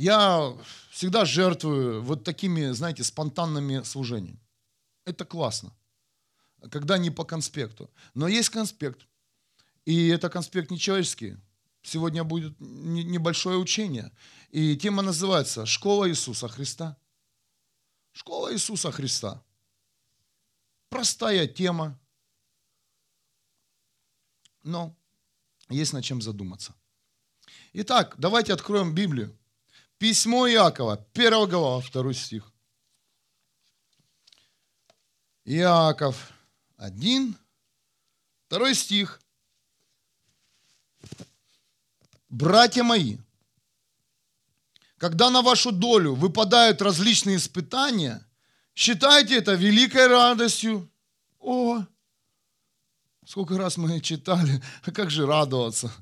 [0.00, 0.56] Я
[0.90, 4.40] всегда жертвую вот такими, знаете, спонтанными служениями.
[5.04, 5.74] Это классно,
[6.70, 7.90] когда не по конспекту.
[8.14, 9.06] Но есть конспект,
[9.84, 11.36] и это конспект не человеческий.
[11.82, 14.10] Сегодня будет небольшое учение,
[14.48, 16.96] и тема называется «Школа Иисуса Христа».
[18.12, 19.42] Школа Иисуса Христа.
[20.88, 22.00] Простая тема,
[24.62, 24.96] но
[25.68, 26.74] есть над чем задуматься.
[27.74, 29.36] Итак, давайте откроем Библию.
[30.00, 32.50] Письмо Иакова, 1 глава, 2 стих.
[35.44, 36.32] Иаков
[36.78, 37.36] 1,
[38.48, 39.20] 2 стих.
[42.30, 43.18] Братья мои,
[44.96, 48.26] когда на вашу долю выпадают различные испытания,
[48.74, 50.90] считайте это великой радостью.
[51.40, 51.84] О,
[53.26, 54.62] сколько раз мы читали,
[54.94, 55.92] как же радоваться,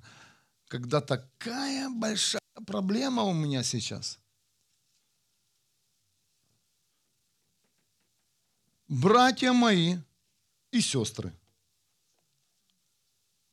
[0.68, 4.18] когда такая большая проблема у меня сейчас.
[8.86, 9.96] Братья мои
[10.70, 11.33] и сестры,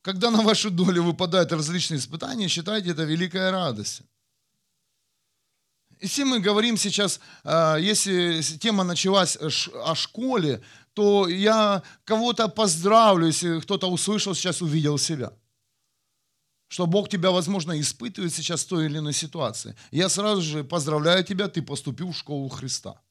[0.02, 4.02] когда на вашу долю выпадают различные испытания, считайте это великая радость.
[6.00, 10.62] Если мы говорим сейчас, а, если тема началась о школе,
[10.94, 15.34] то я кого-то поздравлю, если кто-то услышал, сейчас увидел себя–
[16.68, 19.76] что Бог тебя, возможно, испытывает сейчас в той или иной ситуации.
[19.92, 23.02] Я сразу же поздравляю тебя, ты поступил в школу Христа.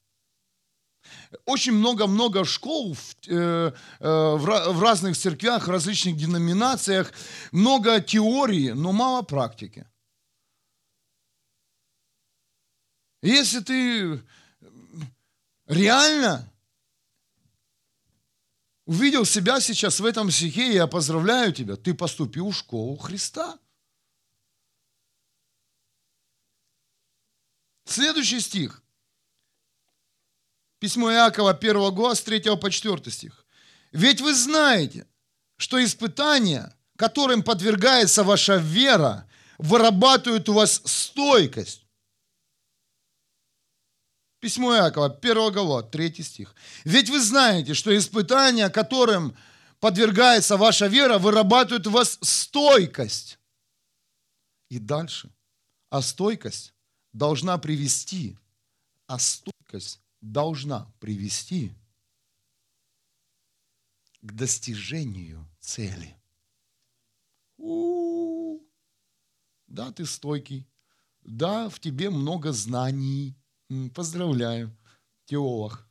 [1.44, 7.12] Очень много-много школ в, э, э, в разных церквях, различных деноминациях,
[7.52, 9.86] много теории, но мало практики.
[13.22, 14.22] Если ты
[15.66, 16.50] реально
[18.86, 23.58] увидел себя сейчас в этом стихе, я поздравляю тебя, ты поступил в школу Христа.
[27.86, 28.82] Следующий стих.
[30.78, 33.46] Письмо Иакова, 1 глава, с 3 по 4 стих.
[33.92, 35.06] «Ведь вы знаете,
[35.56, 39.28] что испытания, которым подвергается ваша вера,
[39.58, 41.83] вырабатывают у вас стойкость.
[44.44, 46.54] Письмо Иакова, 1 глава, 3 стих.
[46.84, 49.34] Ведь вы знаете, что испытания, которым
[49.80, 53.38] подвергается ваша вера, вырабатывают у вас стойкость.
[54.68, 55.34] И дальше.
[55.88, 56.74] А стойкость
[57.14, 58.36] должна привести,
[59.06, 61.72] а стойкость должна привести
[64.20, 66.18] к достижению цели.
[67.56, 68.60] У-у-у.
[69.68, 70.68] Да, ты стойкий.
[71.22, 73.34] Да, в тебе много знаний.
[73.94, 74.76] Поздравляю,
[75.24, 75.86] теолог.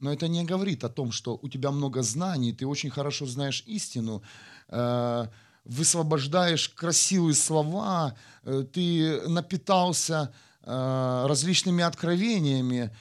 [0.00, 3.62] Но это не говорит о том, что у тебя много знаний, ты очень хорошо знаешь
[3.66, 4.22] истину,
[4.68, 5.26] э,
[5.64, 12.94] высвобождаешь красивые слова, э, ты напитался э, различными откровениями,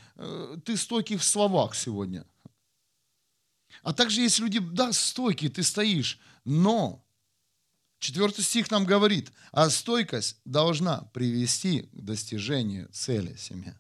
[0.64, 2.26] ты стойкий в словах сегодня.
[3.82, 7.03] А также есть люди, да, стойкие, ты стоишь, но
[8.04, 13.74] Четвертый стих нам говорит, а стойкость должна привести к достижению цели семьи.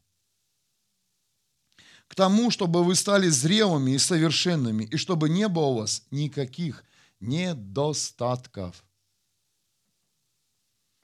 [2.07, 6.85] К тому, чтобы вы стали зрелыми и совершенными, и чтобы не было у вас никаких
[7.19, 8.85] недостатков.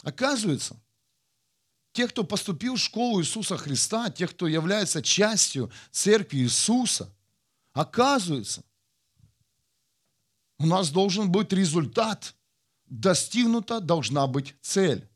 [0.03, 0.81] Оказывается,
[1.91, 7.13] те, кто поступил в школу Иисуса Христа, те, кто является частью церкви Иисуса,
[7.73, 8.63] оказывается,
[10.57, 12.33] у нас должен быть результат–
[12.89, 15.07] достигнута должна быть цель.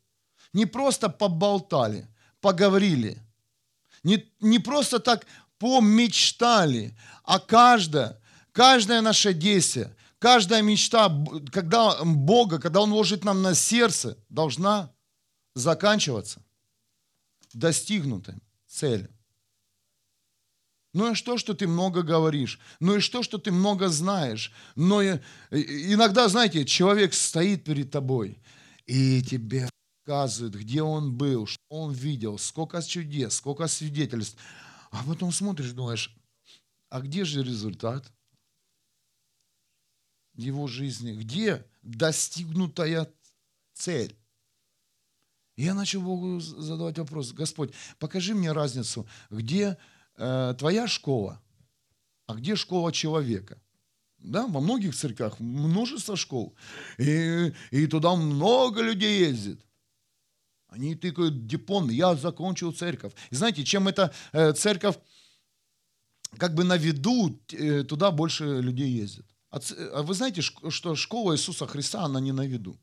[0.53, 2.07] Не просто поболтали,
[2.41, 3.17] поговорили,
[4.03, 5.25] не, не просто так
[5.57, 8.19] помечтали, а каждое,
[8.51, 11.09] каждое наше действие, каждая мечта,
[11.51, 14.91] когда Бога, когда Он ложит нам на сердце, должна
[15.55, 16.41] заканчиваться
[17.53, 18.35] достигнутой
[18.67, 19.09] целью.
[20.93, 22.59] Ну и что, что ты много говоришь?
[22.79, 24.51] Ну и что, что ты много знаешь?
[24.75, 28.39] Но иногда, знаете, человек стоит перед тобой
[28.85, 29.69] и тебе
[30.05, 34.37] показывает, где он был, что он видел, сколько чудес, сколько свидетельств.
[34.91, 36.15] А потом смотришь, думаешь,
[36.89, 38.11] а где же результат
[40.35, 41.13] его жизни?
[41.13, 43.11] Где достигнутая
[43.73, 44.15] цель?
[45.55, 49.77] Я начал Богу задавать вопрос, Господь, покажи мне разницу, где
[50.17, 51.41] э, твоя школа,
[52.27, 53.61] а где школа человека?
[54.17, 56.55] Да, во многих церквях множество школ,
[56.97, 59.59] и, и туда много людей ездит.
[60.67, 63.13] Они тыкают диплом, я закончил церковь.
[63.31, 64.95] И знаете, чем эта э, церковь
[66.37, 69.25] как бы на виду, э, туда больше людей ездит.
[69.49, 69.59] А,
[69.93, 72.79] а вы знаете, что школа Иисуса Христа, она не на виду.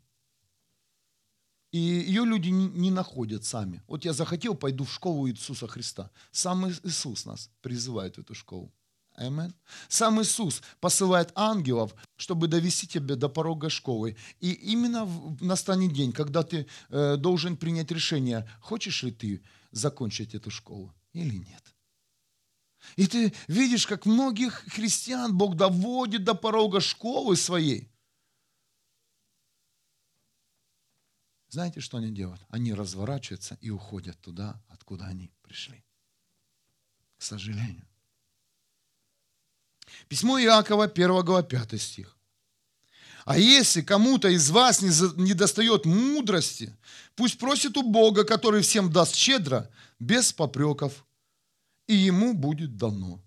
[1.72, 3.82] И ее люди не находят сами.
[3.86, 6.10] Вот я захотел, пойду в школу Иисуса Христа.
[6.32, 8.72] Сам Иисус нас призывает в эту школу.
[9.14, 9.54] Амен.
[9.88, 14.16] Сам Иисус посылает ангелов, чтобы довести тебя до порога школы.
[14.40, 15.06] И именно
[15.40, 21.36] настанет день, когда ты э, должен принять решение, хочешь ли ты закончить эту школу или
[21.36, 21.74] нет.
[22.96, 27.90] И ты видишь, как многих христиан Бог доводит до порога школы своей.
[31.50, 32.40] Знаете, что они делают?
[32.48, 35.84] Они разворачиваются и уходят туда, откуда они пришли.
[37.18, 37.86] К сожалению.
[40.08, 42.16] Письмо Иакова, 1 глава, 5 стих.
[43.24, 44.90] А если кому-то из вас не,
[45.22, 46.74] не достает мудрости,
[47.16, 49.68] пусть просит у Бога, который всем даст щедро,
[49.98, 51.04] без попреков,
[51.86, 53.20] и ему будет дано.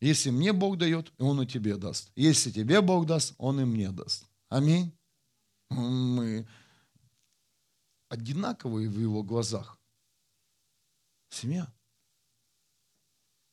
[0.00, 2.10] Если мне Бог дает, Он и тебе даст.
[2.14, 4.26] Если тебе Бог даст, Он и мне даст.
[4.50, 4.92] Аминь.
[8.14, 9.76] Одинаковые в Его глазах.
[11.30, 11.74] Семья.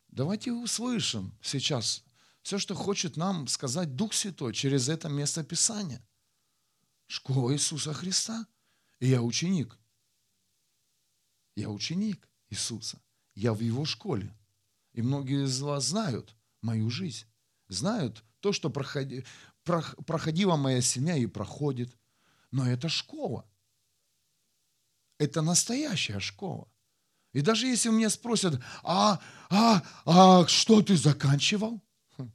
[0.09, 2.03] Давайте услышим сейчас
[2.43, 6.07] все, что хочет нам сказать Дух Святой через это место Писания.
[7.07, 8.45] Школа Иисуса Христа.
[8.99, 9.79] И я ученик.
[11.55, 13.01] Я ученик Иисуса.
[13.33, 14.31] Я в Его школе.
[14.93, 17.25] И многие из вас знают мою жизнь.
[17.67, 19.25] Знают то, что проходи,
[19.63, 21.97] проходила моя семья и проходит.
[22.51, 23.50] Но это школа.
[25.21, 26.68] Это настоящая школа.
[27.31, 29.19] И даже если у меня спросят, а,
[29.51, 31.79] а, а что ты заканчивал?
[32.18, 32.31] Хм.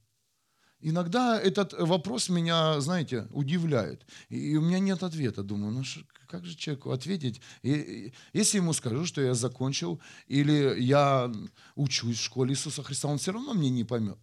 [0.79, 4.07] Иногда этот вопрос меня, знаете, удивляет.
[4.29, 5.43] И у меня нет ответа.
[5.43, 5.83] Думаю, ну
[6.29, 7.41] как же человеку ответить?
[8.33, 11.33] Если ему скажу, что я закончил, или я
[11.75, 14.19] учусь в школе Иисуса Христа, он все равно мне не поймет.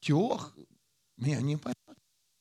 [0.00, 0.56] Теолог
[1.16, 1.77] меня не поймет.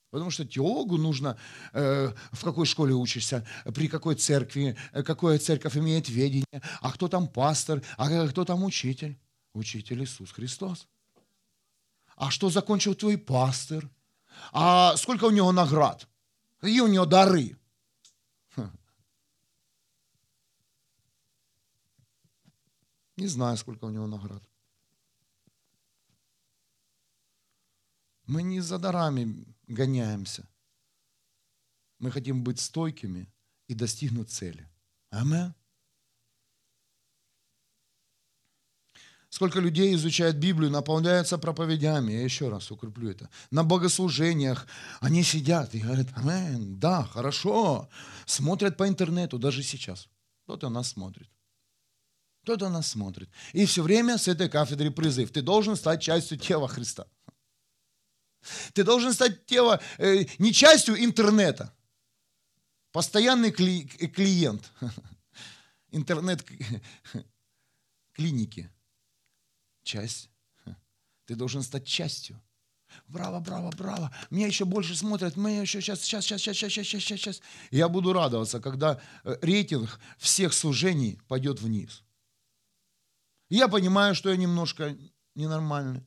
[0.09, 1.38] Потому что теологу нужно,
[1.74, 3.45] э, в какой школе учишься,
[3.75, 8.63] при какой церкви, э, какая церковь имеет ведение, а кто там пастор, а кто там
[8.63, 9.19] учитель.
[9.54, 10.88] Учитель Иисус Христос.
[12.15, 13.89] А что закончил твой пастор?
[14.51, 16.07] А сколько у него наград?
[16.59, 17.57] Какие у него дары?
[23.18, 24.44] Не знаю, сколько у него наград.
[28.27, 30.47] Мы не за дарами гоняемся.
[31.99, 33.31] Мы хотим быть стойкими
[33.67, 34.67] и достигнуть цели.
[35.09, 35.53] Аминь.
[39.29, 44.65] Сколько людей изучают Библию, наполняются проповедями, я еще раз укреплю это, на богослужениях,
[45.01, 47.89] они сидят и говорят, амин, да, хорошо,
[48.25, 50.07] смотрят по интернету, даже сейчас.
[50.43, 51.29] Кто-то нас смотрит.
[52.43, 53.29] Кто-то нас смотрит.
[53.51, 55.29] И все время с этой кафедры призыв.
[55.31, 57.05] Ты должен стать частью тела Христа.
[58.73, 61.73] Ты должен стать тело, э, не частью интернета.
[62.91, 64.71] Постоянный кли, клиент.
[65.91, 68.69] Интернет-клиники.
[69.83, 70.29] Часть.
[71.25, 72.41] Ты должен стать частью.
[73.07, 74.11] Браво, браво, браво.
[74.29, 75.35] Меня еще больше смотрят.
[75.35, 77.41] Мы еще сейчас, сейчас, сейчас, сейчас, сейчас, сейчас, сейчас, сейчас.
[77.71, 82.03] Я буду радоваться, когда э, рейтинг всех служений пойдет вниз.
[83.49, 84.97] Я понимаю, что я немножко
[85.35, 86.05] ненормальный.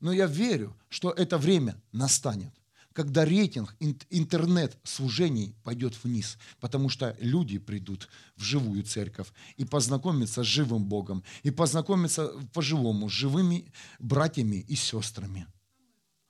[0.00, 2.52] Но я верю, что это время настанет,
[2.92, 3.76] когда рейтинг
[4.10, 11.22] интернет-служений пойдет вниз, потому что люди придут в живую церковь и познакомятся с живым Богом,
[11.42, 15.46] и познакомятся по-живому с живыми братьями и сестрами.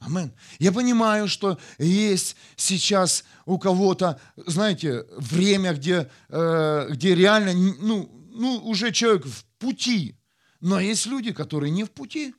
[0.00, 0.32] Амен.
[0.58, 8.58] Я понимаю, что есть сейчас у кого-то, знаете, время, где, э, где реально, ну, ну,
[8.58, 10.16] уже человек в пути.
[10.60, 12.34] Но есть люди, которые не в пути.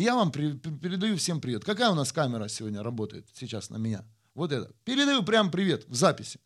[0.00, 1.62] Я вам передаю всем привет.
[1.62, 4.02] Какая у нас камера сегодня работает сейчас на меня?
[4.32, 4.72] Вот это.
[4.82, 6.40] Передаю прям привет в записи.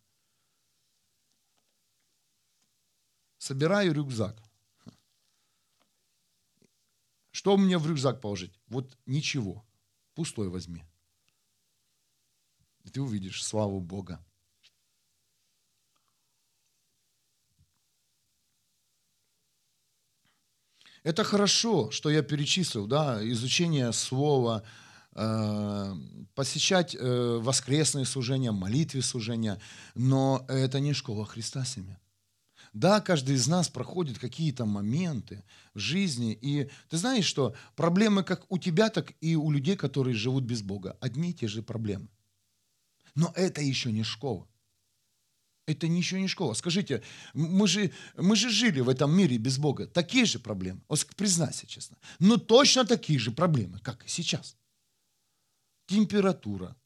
[3.39, 4.43] Собираю рюкзак.
[7.31, 8.59] Что мне в рюкзак положить?
[8.67, 9.65] Вот ничего.
[10.15, 10.85] Пустой возьми.
[12.83, 14.27] И ты увидишь славу Бога.
[21.05, 24.63] Это хорошо, что я перечислил, да, изучение слова,
[25.15, 25.95] э,
[26.35, 29.61] посещать э, воскресные служения, молитвы служения,
[29.95, 32.01] но это не школа Христа семья.
[32.73, 35.45] Да, каждый из нас проходит какие-то моменты
[35.75, 40.15] в жизни, и ты знаешь, что проблемы как у тебя, так и у людей, которые
[40.15, 42.09] живут без Бога, одни и те же проблемы.
[43.15, 44.49] Но это еще не школа.
[45.67, 46.55] Это ничего не школа.
[46.55, 47.03] Скажите,
[47.33, 49.87] мы же, мы же жили в этом мире без Бога.
[49.87, 50.81] Такие же проблемы.
[50.89, 51.97] Вот признайся честно.
[52.19, 54.57] Но точно такие же проблемы, как и сейчас.
[55.87, 56.77] Температура,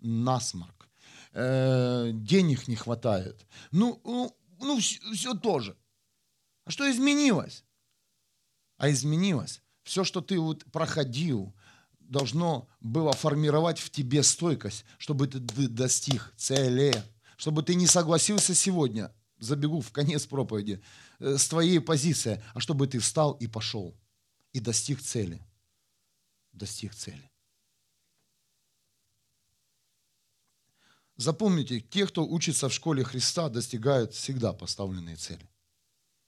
[0.00, 0.88] насморк,
[1.32, 3.46] э, денег не хватает.
[3.72, 5.76] Ну, ну, ну все, все тоже.
[6.64, 7.64] А что изменилось?
[8.76, 9.60] А изменилось.
[9.82, 11.52] Все, что ты вот проходил,
[11.98, 16.94] должно было формировать в тебе стойкость, чтобы ты достиг цели,
[17.40, 20.82] чтобы ты не согласился сегодня, забегу в конец проповеди,
[21.20, 23.96] э, с твоей позиции, а чтобы ты встал и пошел,
[24.52, 25.40] и достиг цели.
[26.52, 27.30] Достиг цели.
[31.16, 35.48] Запомните, те, кто учится в школе Христа, достигают всегда поставленные цели.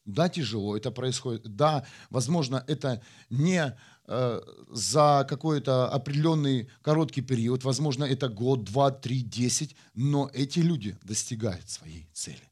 [0.06, 1.42] Да, тяжело это происходит.
[1.54, 7.64] Да, возможно, это не за какой-то определенный короткий период.
[7.64, 9.76] Возможно, это год, два, три, десять.
[9.94, 12.42] Но эти люди достигают своей цели.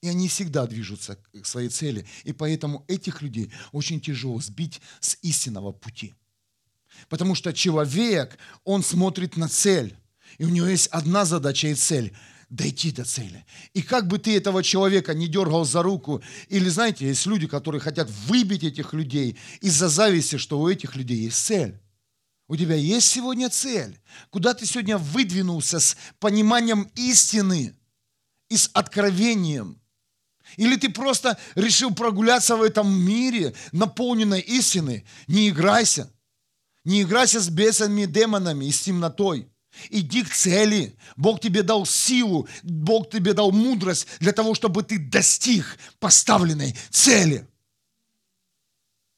[0.00, 2.06] И они всегда движутся к своей цели.
[2.24, 6.14] И поэтому этих людей очень тяжело сбить с истинного пути.
[7.08, 9.96] Потому что человек, он смотрит на цель.
[10.36, 12.14] И у него есть одна задача и цель
[12.50, 13.44] дойти до цели.
[13.74, 17.80] И как бы ты этого человека не дергал за руку, или знаете, есть люди, которые
[17.80, 21.78] хотят выбить этих людей из-за зависти, что у этих людей есть цель.
[22.48, 24.00] У тебя есть сегодня цель,
[24.30, 27.76] куда ты сегодня выдвинулся с пониманием истины
[28.48, 29.78] и с откровением.
[30.56, 35.04] Или ты просто решил прогуляться в этом мире, наполненной истиной.
[35.26, 36.10] Не играйся.
[36.84, 39.46] Не играйся с бесами, демонами и с темнотой.
[39.90, 40.96] Иди к цели.
[41.16, 47.46] Бог тебе дал силу, Бог тебе дал мудрость для того, чтобы ты достиг поставленной цели.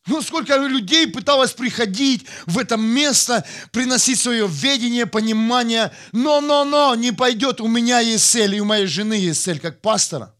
[0.06, 5.92] Ну, сколько людей пыталось приходить в это место, приносить свое ведение, понимание.
[6.12, 7.60] Но, но, но, не пойдет.
[7.60, 10.34] У меня есть цель, и у моей жены есть цель, как пастора.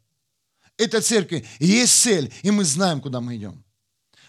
[0.76, 1.44] Это церковь.
[1.58, 3.62] Есть цель, и мы знаем, куда мы идем.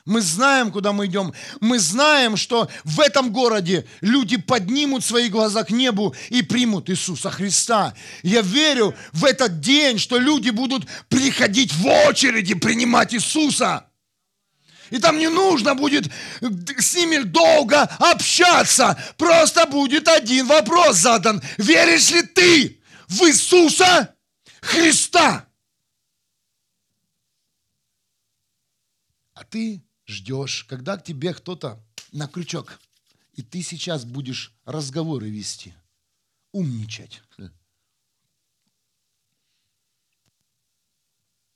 [0.05, 1.33] Мы знаем, куда мы идем.
[1.59, 7.29] Мы знаем, что в этом городе люди поднимут свои глаза к небу и примут Иисуса
[7.29, 7.93] Христа.
[8.23, 13.85] Я верю в этот день, что люди будут приходить в очереди принимать Иисуса.
[14.89, 19.01] И там не нужно будет с ними долго общаться.
[19.17, 21.41] Просто будет один вопрос задан.
[21.57, 24.13] Веришь ли ты в Иисуса
[24.61, 25.47] Христа?
[29.33, 29.81] А ты
[30.11, 32.79] ждешь, когда к тебе кто-то на крючок,
[33.33, 35.73] и ты сейчас будешь разговоры вести,
[36.51, 37.23] умничать.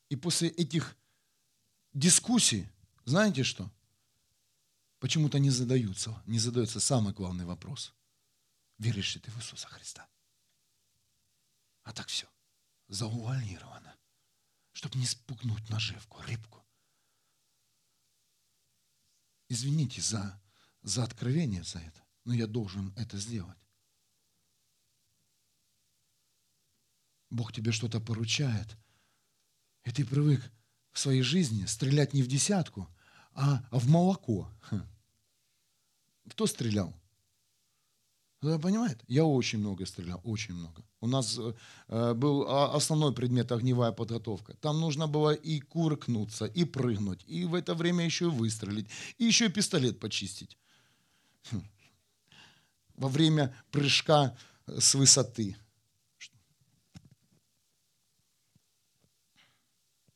[0.09, 0.95] И после этих
[1.93, 2.67] дискуссий,
[3.03, 3.69] знаете что?
[5.00, 7.93] Почему-то не задаются, не задается самый главный вопрос.
[8.77, 10.07] Веришь ли ты в Иисуса Христа?
[11.83, 12.27] А так все,
[12.88, 13.95] заувалировано,
[14.74, 16.64] чтобы не спугнуть наживку, рыбку.
[19.47, 20.41] Извините за,
[20.81, 23.57] за откровение за это, но я должен это сделать.
[27.29, 28.77] Бог тебе что-то поручает,
[29.83, 30.51] и ты привык
[30.91, 32.89] в своей жизни стрелять не в десятку,
[33.33, 34.49] а в молоко.
[36.29, 36.93] Кто стрелял?
[38.39, 39.03] Кто понимает?
[39.07, 40.83] Я очень много стрелял, очень много.
[41.01, 41.39] У нас
[41.87, 44.55] э, был основной предмет огневая подготовка.
[44.57, 48.87] Там нужно было и куркнуться, и прыгнуть, и в это время еще и выстрелить,
[49.17, 50.57] и еще и пистолет почистить.
[51.51, 51.63] Хм.
[52.95, 54.37] Во время прыжка
[54.67, 55.55] с высоты.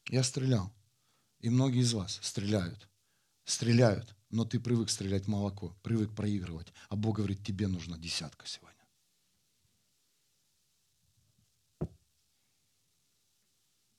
[0.10, 0.72] Я стрелял.
[1.40, 2.90] И многие из вас стреляют.
[3.46, 6.74] Стреляют но ты привык стрелять в молоко, привык проигрывать.
[6.88, 8.76] А Бог говорит, тебе нужна десятка сегодня.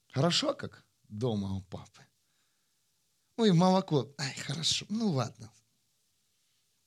[0.09, 2.05] Хорошо, как дома у папы.
[3.37, 4.13] Ой, молоко.
[4.17, 4.85] Ай, хорошо.
[4.89, 5.51] Ну ладно.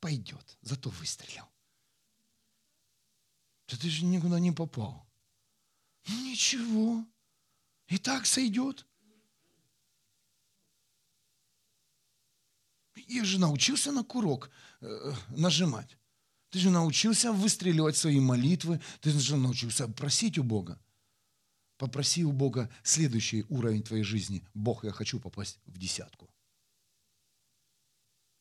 [0.01, 0.59] Пойдет.
[0.61, 1.49] Зато выстрелил.
[3.69, 5.07] Да ты же никуда не попал.
[6.07, 7.05] Ничего.
[7.87, 8.87] И так сойдет.
[13.09, 15.97] Я же научился на курок э, нажимать.
[16.51, 18.81] Ты же научился выстреливать свои молитвы.
[19.01, 20.79] Ты же научился просить у Бога.
[21.77, 24.47] Попроси у Бога следующий уровень твоей жизни.
[24.55, 26.31] Бог, я хочу попасть в десятку.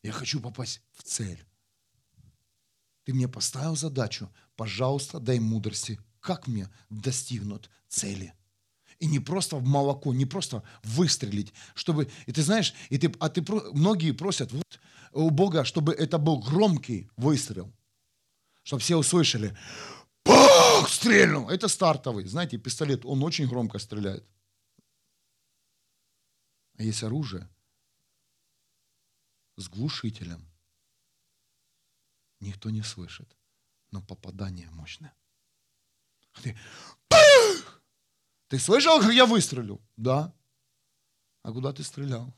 [0.02, 1.44] Я хочу попасть в цель.
[3.04, 4.30] Ты мне поставил задачу.
[4.56, 5.98] Пожалуйста, дай мудрости.
[6.20, 8.32] Как мне достигнуть цели?
[8.98, 13.28] И не просто в молоко, не просто выстрелить, чтобы, и ты знаешь, и ты, а
[13.28, 14.80] ты, многие просят вот,
[15.12, 17.72] у Бога, чтобы это был громкий выстрел,
[18.62, 19.56] чтобы все услышали,
[20.24, 21.48] Бог стрельнул.
[21.48, 22.24] Это стартовый.
[22.26, 24.26] Знаете, пистолет, он очень громко стреляет.
[26.76, 27.48] А есть оружие
[29.56, 30.50] с глушителем.
[32.40, 33.36] Никто не слышит,
[33.90, 35.14] но попадание мощное.
[36.42, 36.56] Ты
[38.54, 39.80] Ты слышал, как я выстрелил?
[39.96, 40.32] Да.
[41.42, 42.32] А куда ты стрелял?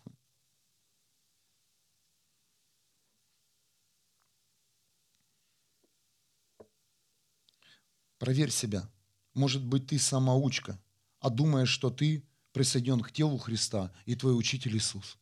[8.17, 8.91] Проверь себя.
[9.35, 10.81] Может быть, ты самоучка,
[11.21, 15.19] а думаешь, что ты присоединен к телу Христа и твой учитель Иисус.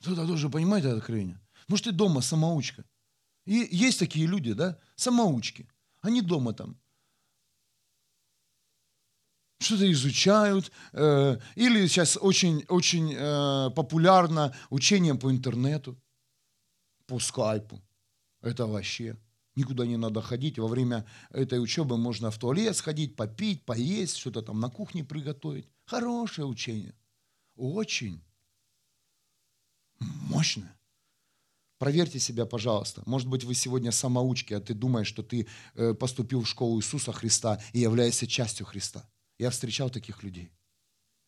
[0.00, 1.38] Кто-то тоже понимает это откровение?
[1.68, 2.86] Может, ты дома самоучка.
[3.44, 5.68] И есть такие люди, да, самоучки.
[6.00, 6.80] Они дома там
[9.58, 16.00] что-то изучают, э, или сейчас очень, очень э, популярно учение по интернету,
[17.06, 17.82] по скайпу.
[18.40, 19.16] Это вообще
[19.56, 20.58] никуда не надо ходить.
[20.58, 25.68] Во время этой учебы можно в туалет сходить, попить, поесть, что-то там на кухне приготовить.
[25.86, 26.94] Хорошее учение.
[27.56, 28.22] Очень
[29.98, 30.78] мощное.
[31.78, 33.02] Проверьте себя, пожалуйста.
[33.06, 37.12] Может быть, вы сегодня самоучки, а ты думаешь, что ты э, поступил в школу Иисуса
[37.12, 39.08] Христа и являешься частью Христа.
[39.38, 40.52] Я встречал таких людей.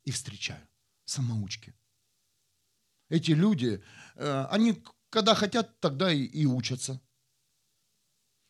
[0.05, 0.67] И встречаю.
[1.05, 1.75] Самоучки.
[3.09, 3.83] Эти люди,
[4.17, 7.01] э, они когда хотят, тогда и, и учатся.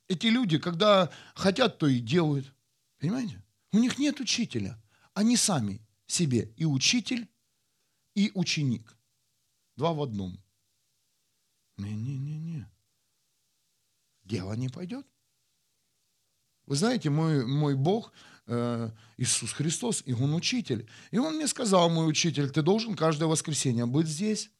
[0.08, 2.54] Эти люди, когда хотят, то и делают.
[2.98, 3.42] Понимаете?
[3.72, 4.80] У них нет учителя.
[5.14, 7.28] Они сами себе и учитель,
[8.14, 8.96] и ученик.
[9.76, 10.42] Два в одном.
[11.78, 12.70] Не-не-не-не.
[14.24, 15.06] Дело не пойдет.
[16.66, 18.12] Вы знаете, мой, мой Бог,
[19.16, 20.88] Иисус Христос, и Он учитель.
[21.10, 24.50] И Он мне сказал, мой учитель, ты должен каждое воскресенье быть здесь.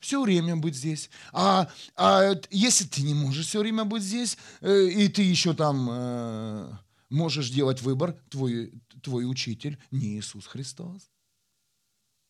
[0.00, 1.10] Все время быть здесь.
[1.32, 5.88] А, а если ты не можешь все время быть здесь, э, и ты еще там
[5.90, 6.72] э,
[7.08, 11.10] можешь делать выбор, твой, твой учитель не Иисус Христос.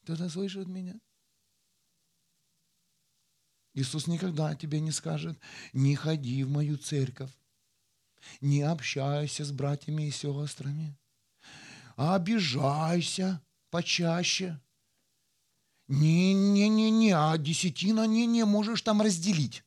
[0.05, 0.95] Кто-то слышит меня?
[3.75, 5.37] Иисус никогда тебе не скажет,
[5.73, 7.33] не ходи в мою церковь
[8.41, 10.97] не общайся с братьями и сестрами,
[11.97, 14.61] а обижайся почаще.
[15.89, 19.65] Не-не-не-не, а десятина не-не, можешь там разделить.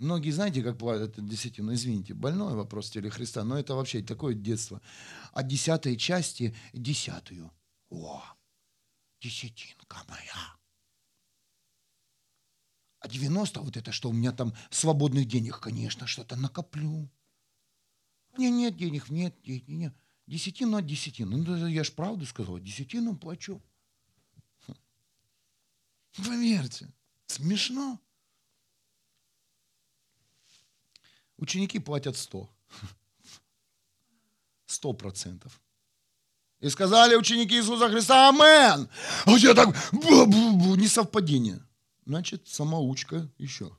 [0.00, 1.74] Многие знаете, как бывает это десятина?
[1.74, 4.80] Извините, больной вопрос в теле Христа, но это вообще такое детство.
[5.32, 7.52] От десятой части десятую.
[7.90, 8.22] О,
[9.20, 10.56] десятинка моя.
[13.00, 17.10] А 90 вот это что, у меня там свободных денег, конечно, что-то накоплю.
[18.36, 19.94] Меня нет денег, нет денег, нет.
[20.26, 21.36] Десятину от десятину.
[21.36, 23.60] Ну, я ж правду сказал, десятину плачу.
[26.16, 26.92] Поверьте,
[27.26, 27.98] смешно.
[31.36, 32.50] Ученики платят сто.
[34.66, 35.60] Сто процентов.
[36.60, 38.88] И сказали ученики Иисуса Христа, амен.
[39.24, 41.60] А я так, бу -бу -бу, не совпадение.
[42.04, 43.76] Значит, самоучка еще.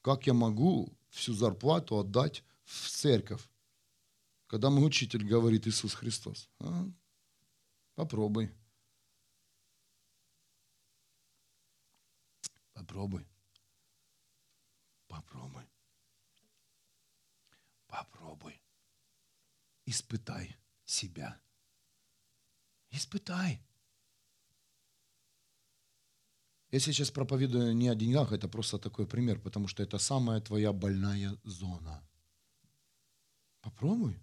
[0.00, 3.48] Как я могу всю зарплату отдать в церковь,
[4.46, 6.48] когда мой учитель говорит Иисус Христос.
[6.60, 6.86] А?
[7.94, 8.52] Попробуй.
[12.72, 13.26] Попробуй.
[15.08, 15.64] Попробуй.
[17.86, 18.60] Попробуй.
[19.84, 21.40] Испытай себя.
[22.90, 23.60] Испытай.
[26.70, 30.72] Я сейчас проповедую не о деньгах, это просто такой пример, потому что это самая твоя
[30.72, 32.02] больная зона–
[33.62, 34.22] Попробуй.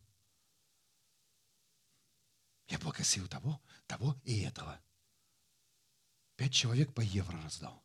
[2.68, 4.80] Я попросил того, того и этого.
[6.36, 7.84] Пять человек по евро раздал.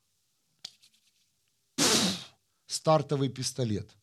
[2.66, 3.96] стартовый пистолет.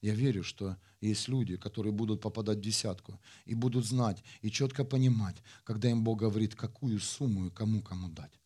[0.00, 4.84] Я верю, что есть люди, которые будут попадать в десятку и будут знать и четко
[4.84, 8.40] понимать, когда им Бог говорит, какую сумму и кому кому дать.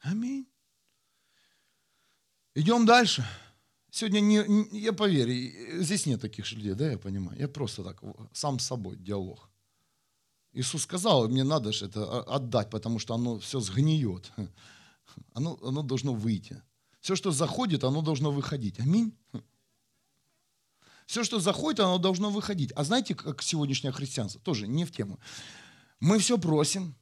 [0.00, 0.49] Аминь.
[2.54, 3.24] Идем дальше.
[3.90, 7.38] Сегодня, не, не, я поверю, здесь нет таких людей, да, я понимаю.
[7.38, 9.50] Я просто так, сам с собой диалог.
[10.52, 14.32] Иисус сказал, мне надо же это отдать, потому что оно все сгниет.
[15.34, 16.62] Оно, оно должно выйти.
[17.00, 18.78] Все, что заходит, оно должно выходить.
[18.78, 19.12] Аминь.
[21.04, 22.70] Все, что заходит, оно должно выходить.
[22.76, 24.40] А знаете, как сегодняшнее христианство?
[24.40, 25.18] Тоже не в тему.
[25.98, 26.94] Мы все просим,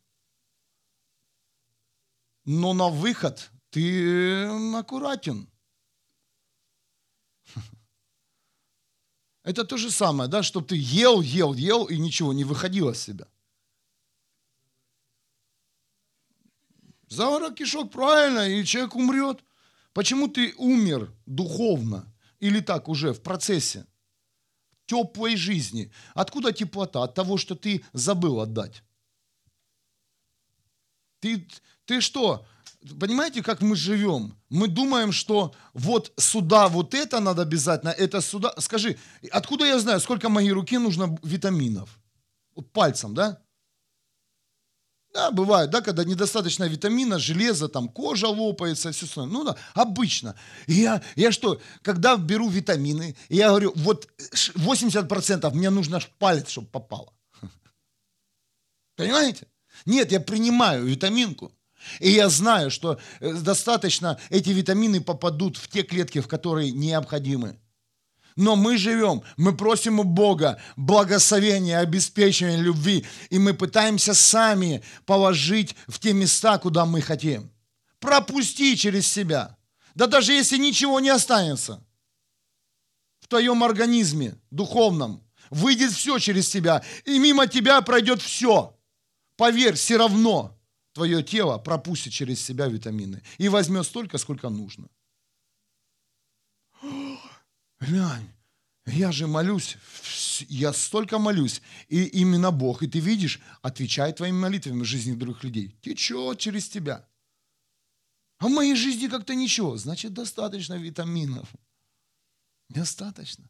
[2.47, 5.49] но на выход ты аккуратен.
[9.45, 13.01] Это то же самое, да, чтобы ты ел, ел, ел и ничего не выходило из
[13.01, 13.27] себя.
[17.09, 19.45] Заворот кишок, правильно, и человек умрет.
[19.93, 23.87] Почему ты умер духовно или так уже в процессе
[24.87, 25.93] теплой жизни?
[26.15, 27.05] Откуда теплота?
[27.05, 28.83] От того, что ты забыл отдать.
[31.21, 31.49] Ты,
[31.87, 32.47] ты что?
[33.01, 34.37] Понимаете, как мы живем?
[34.51, 38.55] Мы думаем, что вот сюда вот это надо обязательно, это сюда.
[38.59, 38.97] Скажи,
[39.33, 41.99] откуда я знаю, сколько моей руке нужно витаминов?
[42.55, 43.41] Вот пальцем, да?
[45.13, 49.33] Да, бывает, да, когда недостаточно витамина, железа, там кожа лопается, все остальное.
[49.33, 50.37] Ну да, обычно.
[50.67, 57.13] Я, я что, когда беру витамины, я говорю, вот 80% мне нужно палец, чтобы попало.
[58.97, 59.49] Понимаете?
[59.87, 61.53] Нет, я принимаю витаминку.
[62.01, 67.59] И я знаю, что э, достаточно эти витамины попадут в те клетки, в которые необходимы.
[68.37, 75.75] Но мы живем, мы просим у Бога благословения, обеспечения, любви, и мы пытаемся сами положить
[75.89, 77.51] в те места, куда мы хотим.
[77.99, 79.57] Пропусти через себя.
[79.97, 81.85] Да даже если ничего не останется
[83.19, 88.79] в твоем организме духовном, выйдет все через тебя, и мимо тебя пройдет все.
[89.37, 90.58] Поверь, все равно
[90.99, 94.89] твое тело пропустит через себя витамины и возьмет столько, сколько нужно.
[97.81, 98.29] Глянь,
[98.85, 99.77] я же молюсь,
[100.49, 105.45] я столько молюсь, и именно Бог, и ты видишь, отвечает твоими молитвами в жизни других
[105.45, 105.79] людей.
[105.83, 107.09] Течет через тебя.
[108.39, 109.77] А в моей жизни как-то ничего.
[109.77, 111.49] Значит, достаточно витаминов.
[112.69, 113.49] Достаточно.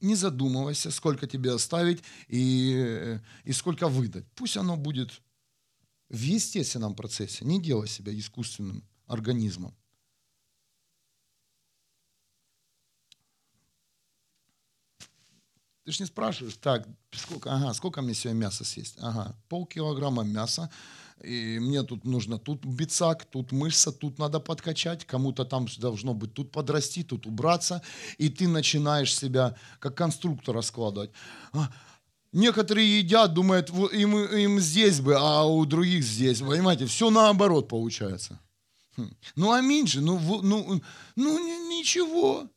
[0.00, 4.26] Не задумывайся, сколько тебе оставить и, и сколько выдать.
[4.34, 5.22] Пусть оно будет
[6.10, 7.44] в естественном процессе.
[7.44, 9.74] Не делай себя искусственным организмом.
[15.84, 18.96] Ты же не спрашиваешь, так, сколько, ага, сколько мне сегодня мяса съесть?
[19.00, 20.70] Ага, полкилограмма мяса,
[21.22, 26.34] и мне тут нужно тут бицак, тут мышца, тут надо подкачать, кому-то там должно быть
[26.34, 27.82] тут подрасти, тут убраться,
[28.18, 31.10] и ты начинаешь себя как конструктор раскладывать.
[31.52, 31.72] А,
[32.32, 36.40] Некоторые едят, думают, им, им здесь бы, а у других здесь.
[36.40, 38.38] Понимаете, все наоборот получается.
[38.96, 39.10] Хм.
[39.34, 40.80] Ну, аминь же, ну, ну,
[41.16, 42.48] ну ничего.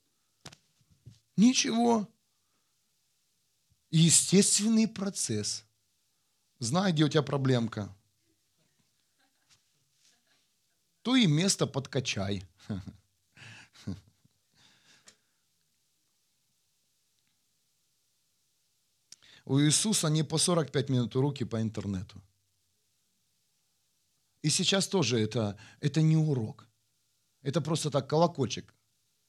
[1.35, 2.07] Ничего.
[3.89, 5.65] Естественный процесс.
[6.59, 7.93] Знаю, где у тебя проблемка.
[11.01, 12.43] То и место подкачай.
[19.45, 22.21] У Иисуса не по 45 минут уроки по интернету.
[24.41, 26.69] И сейчас тоже это, это не урок.
[27.41, 28.73] Это просто так колокольчик,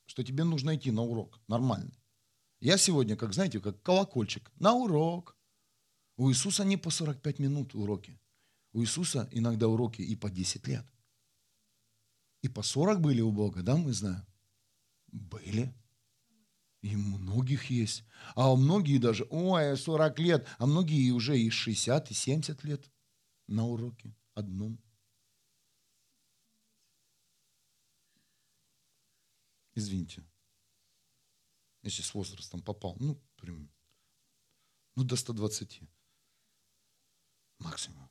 [0.07, 1.41] что тебе нужно идти на урок.
[1.49, 1.93] Нормально.
[2.61, 4.53] Я сегодня, как знаете, как колокольчик.
[4.61, 5.37] На урок.
[6.17, 8.19] У Иисуса не по 45 минут уроки.
[8.73, 10.87] У Иисуса иногда уроки и по 10 лет.
[12.43, 14.27] И по 40 были у Бога, да, мы знаем?
[15.09, 15.73] Были.
[16.85, 18.05] И многих есть.
[18.35, 22.93] А у многих даже, ой, 40 лет, а многие уже и 60, и 70 лет
[23.47, 24.79] на уроке одном.
[29.75, 30.23] Извините,
[31.83, 33.73] если с возрастом попал, ну, прям,
[34.95, 35.81] ну, до 120
[37.61, 38.11] максимум.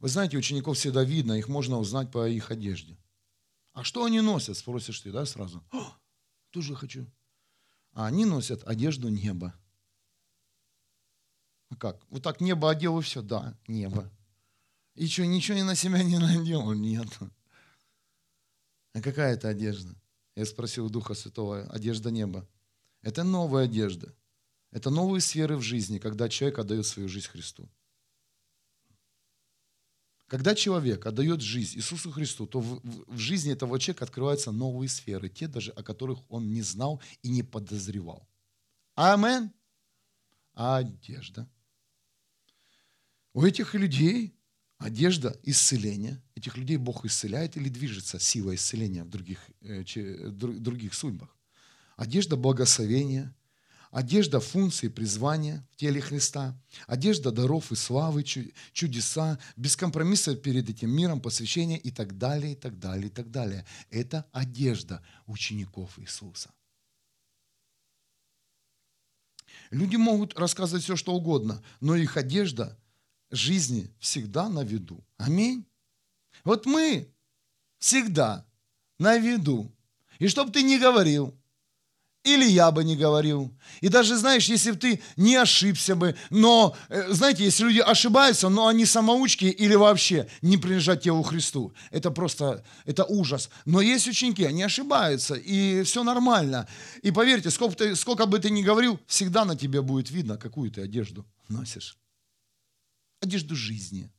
[0.00, 2.98] Вы знаете, учеников всегда видно, их можно узнать по их одежде.
[3.72, 5.66] А что они носят, спросишь ты, да, сразу?
[5.70, 6.01] О,
[6.52, 7.06] тоже хочу.
[7.92, 9.54] А они носят одежду неба.
[11.70, 12.06] А как?
[12.10, 13.22] Вот так небо одел и все?
[13.22, 14.10] Да, небо.
[14.94, 16.72] И что, ничего не на себя не надел?
[16.72, 17.08] Нет.
[18.92, 19.94] А какая это одежда?
[20.36, 22.46] Я спросил Духа Святого, одежда неба.
[23.00, 24.14] Это новая одежда.
[24.70, 27.68] Это новые сферы в жизни, когда человек отдает свою жизнь Христу.
[30.32, 35.28] Когда человек отдает жизнь Иисусу Христу, то в, в жизни этого человека открываются новые сферы,
[35.28, 38.26] те даже, о которых он не знал и не подозревал.
[38.94, 39.52] Амен.
[40.54, 41.46] Одежда?
[43.34, 44.34] У этих людей
[44.78, 46.22] одежда исцеления.
[46.34, 49.84] Этих людей Бог исцеляет или движется сила исцеления в других, э,
[50.30, 51.36] других судьбах.
[51.96, 53.34] Одежда благословения,
[53.92, 60.90] одежда функции призвания в теле Христа, одежда даров и славы, чудеса, без компромисса перед этим
[60.90, 63.64] миром, посвящение и так далее, и так далее, и так далее.
[63.90, 66.50] Это одежда учеников Иисуса.
[69.70, 72.78] Люди могут рассказывать все, что угодно, но их одежда
[73.30, 75.04] жизни всегда на виду.
[75.18, 75.66] Аминь.
[76.44, 77.12] Вот мы
[77.78, 78.46] всегда
[78.98, 79.70] на виду.
[80.18, 81.38] И чтоб ты не говорил,
[82.24, 83.52] или я бы не говорил.
[83.80, 88.48] И даже, знаешь, если бы ты не ошибся бы, но, э, знаете, если люди ошибаются,
[88.48, 93.50] но они самоучки или вообще не принадлежат телу Христу, это просто, это ужас.
[93.64, 96.68] Но есть ученики, они ошибаются, и все нормально.
[97.02, 100.70] И поверьте, сколько, ты, сколько бы ты ни говорил, всегда на тебе будет видно, какую
[100.70, 101.96] ты одежду носишь.
[103.20, 104.10] одежду жизни.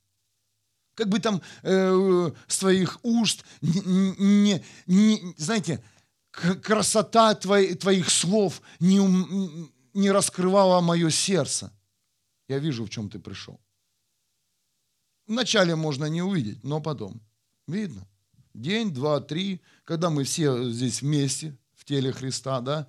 [0.96, 5.84] Как бы там э, с твоих уст, не, не, не, знаете,
[6.34, 9.00] красота твои, твоих слов не,
[9.94, 11.72] не раскрывала мое сердце.
[12.48, 13.60] Я вижу, в чем ты пришел.
[15.28, 17.22] Вначале можно не увидеть, но потом.
[17.68, 18.06] Видно.
[18.54, 22.88] День, два, три, когда мы все здесь вместе, в теле Христа, да,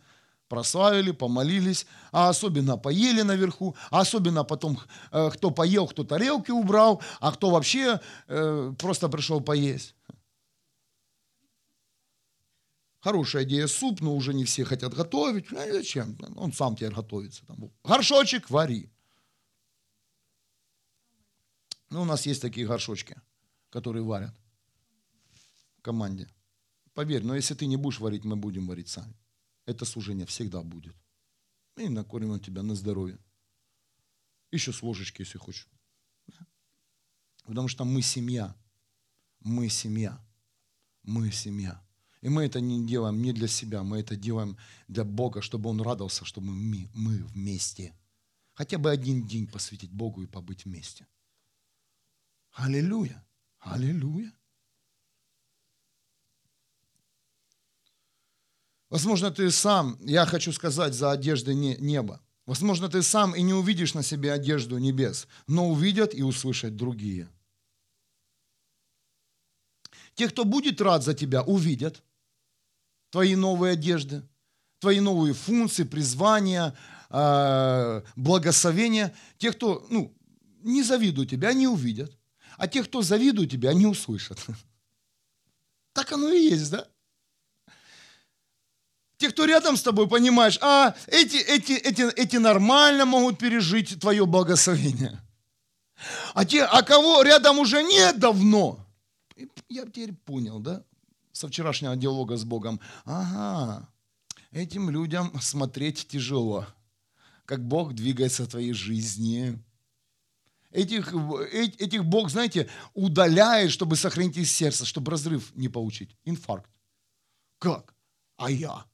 [0.49, 4.79] прославили, помолились, а особенно поели наверху, а особенно потом,
[5.11, 9.95] э, кто поел, кто тарелки убрал, а кто вообще э, просто пришел поесть.
[13.05, 15.53] Хорошая идея суп, но уже не все хотят готовить.
[15.53, 16.17] А зачем?
[16.37, 17.45] Он сам теперь готовится.
[17.45, 18.91] Там, горшочек вари.
[21.91, 23.21] Ну, у нас есть такие горшочки,
[23.69, 24.35] которые варят
[25.77, 26.31] в команде.
[26.95, 29.15] Поверь, но если ты не будешь варить, мы будем варить сами.
[29.67, 30.97] Это служение всегда будет.
[31.77, 33.19] И накормим тебя на здоровье.
[34.51, 35.69] Еще с ложечки, если хочешь.
[37.45, 38.57] Потому что мы семья.
[39.41, 40.19] Мы семья.
[41.03, 41.85] Мы семья.
[42.25, 44.57] И мы это не делаем не для себя, мы это делаем
[44.89, 47.95] для Бога, чтобы Он радовался, чтобы мы, мы вместе.
[48.55, 51.07] Хотя бы один день посвятить Богу и побыть вместе.
[52.53, 53.23] Аллилуйя!
[53.59, 54.33] Аллилуйя!
[58.89, 62.23] Возможно, ты сам, я хочу сказать, за одежды неба.
[62.47, 67.29] Возможно, ты сам и не увидишь на себе одежду небес, но увидят и услышат другие.
[70.15, 72.03] Те, кто будет рад за тебя, увидят
[73.15, 74.25] твои новые одежды,
[74.81, 76.77] твои новые функции, призвания,
[77.11, 79.15] а, благословения.
[79.39, 80.13] Те, кто ну,
[80.65, 82.19] не завидуют тебя, они увидят.
[82.59, 84.45] А те, кто завидуют тебя, они услышат.
[85.93, 86.89] Так оно и есть, да?
[89.17, 94.27] Те, кто рядом с тобой, понимаешь, а эти, эти, эти, эти нормально могут пережить твое
[94.27, 95.23] благословение.
[96.35, 98.85] А, те, а кого рядом уже нет давно,
[99.69, 100.83] я теперь понял, да,
[101.35, 103.89] со вчерашнего диалога с Богом, ага,
[104.53, 106.67] этим людям смотреть тяжело,
[107.45, 109.59] как Бог двигается в твоей жизни.
[110.71, 111.13] Этих,
[111.53, 116.71] этих Бог, знаете, удаляет, чтобы сохранить из сердца, чтобы разрыв не получить, инфаркт.
[117.59, 117.95] Как?
[118.37, 118.85] А я?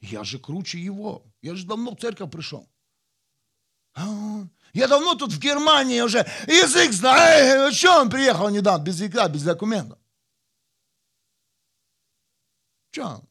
[0.00, 1.22] Я же круче его.
[1.42, 2.66] Я же давно в церковь пришел.
[3.94, 7.72] А, я давно тут в Германии уже язык знаю.
[7.72, 9.98] Что он приехал недавно без языка, без документов?
[12.90, 13.24] Что?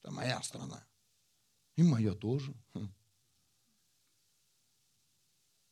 [0.00, 0.86] Это моя страна.
[1.76, 2.54] И моя тоже.
[2.74, 2.92] Хм.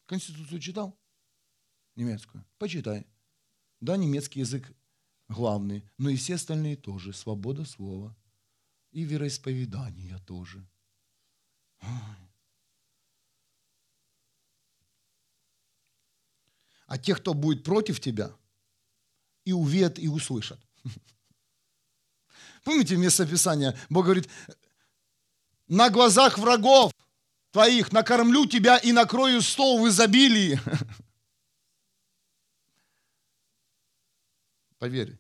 [0.06, 0.98] Конституцию читал?
[1.96, 2.44] Немецкую.
[2.58, 3.06] Почитай.
[3.80, 4.72] Да, немецкий язык
[5.28, 7.12] главный, но и все остальные тоже.
[7.12, 8.16] Свобода слова.
[8.90, 10.66] И вероисповедание тоже.
[16.86, 18.36] А те, кто будет против тебя,
[19.44, 20.60] и увидят, и услышат.
[22.64, 23.76] Помните место Писания?
[23.88, 24.28] Бог говорит,
[25.68, 26.92] на глазах врагов
[27.52, 30.60] твоих накормлю тебя и накрою стол в изобилии.
[34.78, 35.18] Поверь,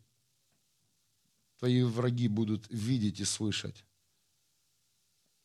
[1.58, 3.84] твои враги будут видеть и слышать.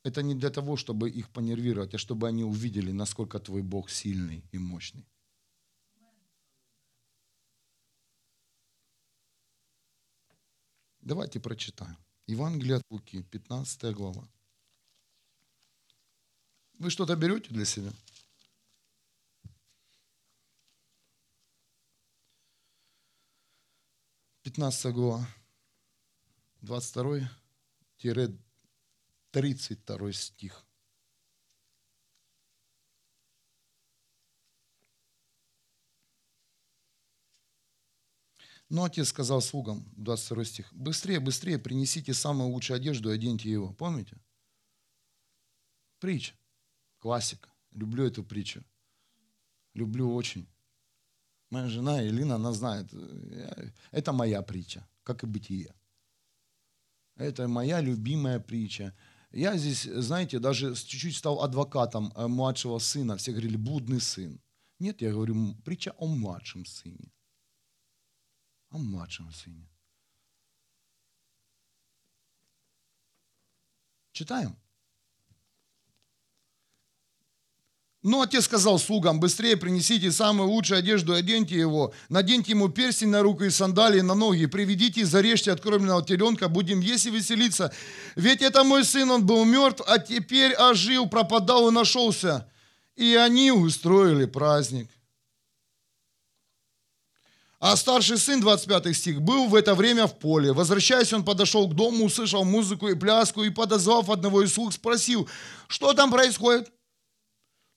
[0.04, 4.44] Это не для того, чтобы их понервировать, а чтобы они увидели, насколько твой Бог сильный
[4.52, 5.06] и мощный.
[11.06, 11.96] Давайте прочитаем.
[12.26, 14.28] Евангелие от Луки, 15 глава.
[16.80, 17.94] Вы что-то берете для себя?
[24.42, 25.28] 15 глава,
[26.64, 27.32] 22-32
[30.12, 30.66] стих.
[38.76, 43.72] Но отец сказал слугам, 22 стих, быстрее, быстрее принесите самую лучшую одежду и оденьте его.
[43.72, 44.18] Помните?
[46.02, 46.34] Притча.
[47.00, 47.50] Классика.
[47.72, 48.66] Люблю эту притчу.
[49.76, 50.46] Люблю очень.
[51.52, 55.74] Моя жена Элина, она знает, э, это моя притча, как и бытие.
[57.16, 58.94] Это моя любимая притча.
[59.32, 63.16] Я здесь, знаете, даже чуть-чуть стал адвокатом э, младшего сына.
[63.16, 64.42] Все говорили, блудный сын.
[64.80, 67.15] Нет, я говорю, притча о младшем сыне.
[68.76, 69.70] О младшем сыне.
[74.12, 74.58] Читаем.
[78.02, 83.22] Но отец сказал слугам, быстрее принесите самую лучшую одежду, оденьте его, наденьте ему перстень на
[83.22, 87.72] руку и сандалии на ноги, приведите и зарежьте откормленного теленка, будем есть и веселиться.
[88.18, 92.52] Ведь это мой сын, он был мертв, а теперь ожил, пропадал и нашелся.
[92.98, 94.90] И они устроили праздник.
[97.68, 100.54] А старший сын, 25 стих, был в это время в поле.
[100.54, 105.28] Возвращаясь, он подошел к дому, услышал музыку и пляску, и, подозвав одного из слуг, спросил,
[105.68, 106.72] что там происходит?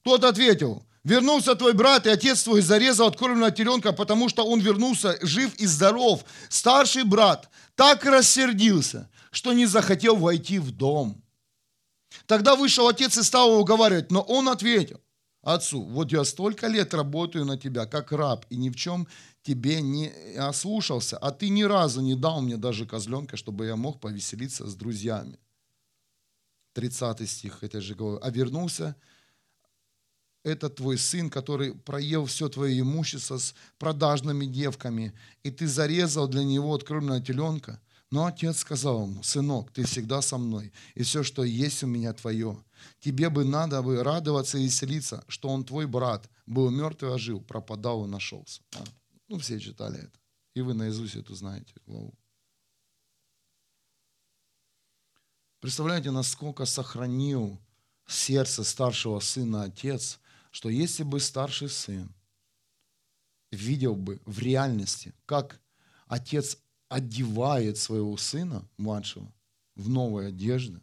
[0.03, 5.17] Тот ответил, вернулся твой брат, и отец твой зарезал откормленного теленка, потому что он вернулся
[5.23, 6.23] жив и здоров.
[6.49, 11.19] Старший брат так рассердился, что не захотел войти в дом.
[12.27, 15.01] Тогда вышел отец и стал его уговаривать, но он ответил,
[15.41, 19.07] отцу, вот я столько лет работаю на тебя, как раб, и ни в чем
[19.41, 23.99] тебе не ослушался, а ты ни разу не дал мне даже козленка, чтобы я мог
[23.99, 25.39] повеселиться с друзьями.
[26.73, 28.23] 30 стих это же говорит.
[28.23, 28.95] А вернулся
[30.43, 36.43] это твой сын, который проел все твое имущество с продажными девками, и ты зарезал для
[36.43, 37.81] него откормленного теленка.
[38.11, 42.11] Но отец сказал ему, сынок, ты всегда со мной, и все, что есть у меня
[42.13, 42.57] твое.
[42.99, 47.39] Тебе бы надо бы радоваться и веселиться, что он твой брат, был мертвый, а жил,
[47.39, 48.63] пропадал и нашелся.
[48.75, 48.83] А,
[49.27, 50.19] ну, все читали это.
[50.55, 52.13] И вы наизусть эту знаете главу.
[55.59, 57.59] Представляете, насколько сохранил
[58.07, 60.19] сердце старшего сына отец,
[60.51, 62.11] что если бы старший сын
[63.51, 65.59] видел бы в реальности, как
[66.07, 66.57] отец
[66.89, 69.33] одевает своего сына младшего
[69.75, 70.81] в новые одежды,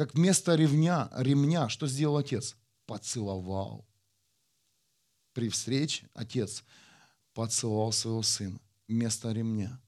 [0.00, 2.56] как вместо ремня, ремня что сделал отец?
[2.86, 3.86] Поцеловал.
[5.34, 6.64] При встрече отец
[7.34, 9.78] поцеловал своего сына вместо ремня.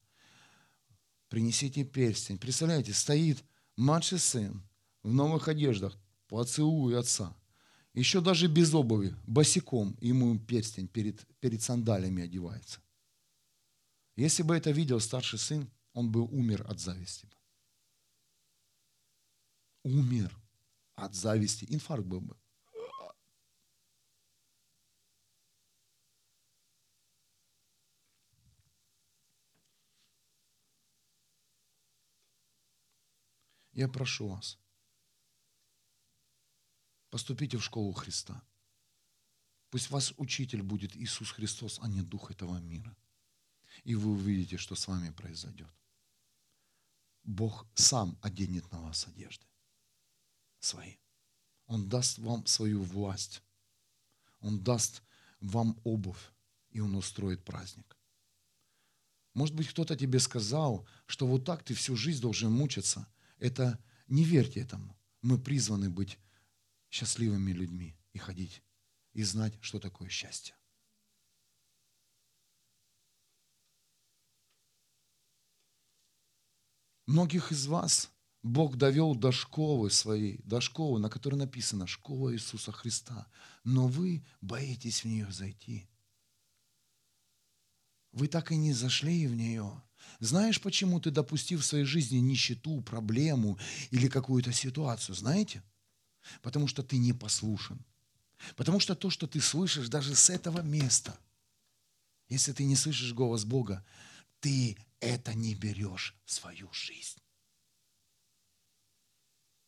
[1.29, 2.37] Принесите перстень.
[2.37, 3.43] Представляете, стоит
[3.77, 4.63] младший сын
[5.03, 5.97] в новых одеждах,
[6.29, 7.35] поцелуй отца.
[7.95, 12.81] Еще даже без обуви, босиком ему перстень перед, перед сандалиями одевается.
[14.17, 17.31] Если бы это видел старший сын, он бы умер от зависти.
[19.83, 20.37] Умер
[20.95, 21.67] от зависти.
[21.69, 22.37] Инфаркт был бы.
[33.73, 34.59] Я прошу вас,
[37.09, 38.43] поступите в школу Христа.
[39.71, 42.95] Пусть вас учитель будет Иисус Христос, а не дух этого мира.
[43.85, 45.73] И вы увидите, что с вами произойдет.
[47.25, 49.47] Бог сам оденет на вас одежды
[50.61, 50.97] свои.
[51.67, 53.43] Он даст вам свою власть.
[54.41, 55.03] Он даст
[55.41, 56.33] вам обувь,
[56.71, 57.97] и Он устроит праздник.
[59.35, 63.07] Может быть, кто-то тебе сказал, что вот так ты всю жизнь должен мучиться–
[63.43, 64.97] это не верьте этому.
[65.21, 66.17] Мы призваны быть
[66.91, 68.63] счастливыми людьми и ходить,
[69.15, 70.55] и знать, что такое счастье.
[77.07, 78.11] Многих из вас
[78.43, 83.27] Бог довел до школы своей, до школы, на которой написано «Школа Иисуса Христа»,
[83.65, 85.89] но вы боитесь в нее зайти.
[88.13, 89.83] Вы так и не зашли в нее.
[90.21, 93.59] Знаешь, почему ты допустил в своей жизни нищету, проблему
[93.91, 95.15] или какую-то ситуацию?
[95.15, 95.63] Знаете?
[96.43, 97.85] Потому что ты не послушен.
[98.57, 101.17] Потому что то, что ты слышишь даже с этого места,
[102.29, 103.85] если ты не слышишь голос Бога,
[104.41, 107.19] ты это не берешь в свою жизнь.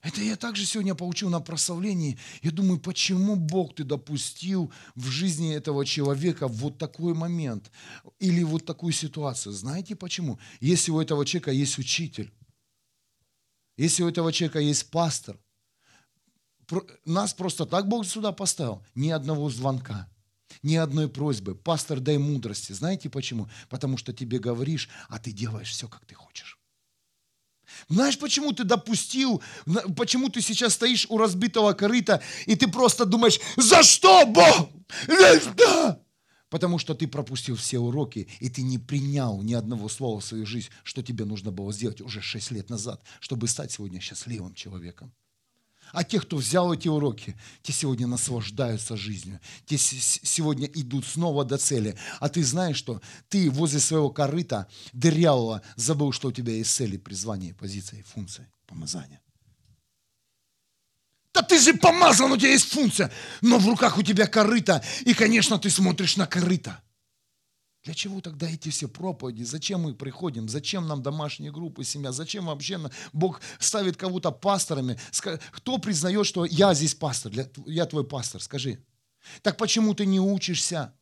[0.00, 2.18] Это я также сегодня получил на прославлении.
[2.42, 7.72] Я думаю, почему Бог ты допустил в жизни этого человека вот такой момент
[8.18, 9.52] или вот такую ситуацию?
[9.54, 10.38] Знаете почему?
[10.60, 12.32] Если у этого человека есть учитель,
[13.76, 15.40] если у этого человека есть пастор,
[17.04, 18.84] нас просто так Бог сюда поставил.
[18.94, 20.08] Ни одного звонка,
[20.62, 21.54] ни одной просьбы.
[21.54, 22.72] Пастор, дай мудрости.
[22.72, 23.48] Знаете почему?
[23.68, 26.58] Потому что тебе говоришь, а ты делаешь все, как ты хочешь.
[27.88, 29.42] Знаешь, почему ты допустил,
[29.96, 34.70] почему ты сейчас стоишь у разбитого корыта, и ты просто думаешь, за что, Бог?
[35.06, 36.00] Что?
[36.50, 40.46] Потому что ты пропустил все уроки, и ты не принял ни одного слова в свою
[40.46, 45.12] жизнь, что тебе нужно было сделать уже 6 лет назад, чтобы стать сегодня счастливым человеком.
[45.92, 49.40] А те, кто взял эти уроки, те сегодня наслаждаются жизнью.
[49.66, 51.96] Те сегодня идут снова до цели.
[52.20, 56.96] А ты знаешь, что ты возле своего корыта дырявого забыл, что у тебя есть цели,
[56.96, 59.20] призвание, позиция функция помазания.
[61.32, 63.10] Да ты же помазан, у тебя есть функция,
[63.40, 66.80] но в руках у тебя корыто, и, конечно, ты смотришь на корыто.
[67.85, 69.42] Для чего тогда эти все проповеди?
[69.42, 70.48] Зачем мы приходим?
[70.48, 72.12] Зачем нам домашние группы, семья?
[72.12, 72.80] Зачем вообще
[73.12, 74.98] Бог ставит кого-то пасторами?
[75.50, 77.32] Кто признает, что я здесь пастор,
[77.66, 78.40] я твой пастор?
[78.40, 78.82] Скажи.
[79.42, 80.94] Так почему ты не учишься?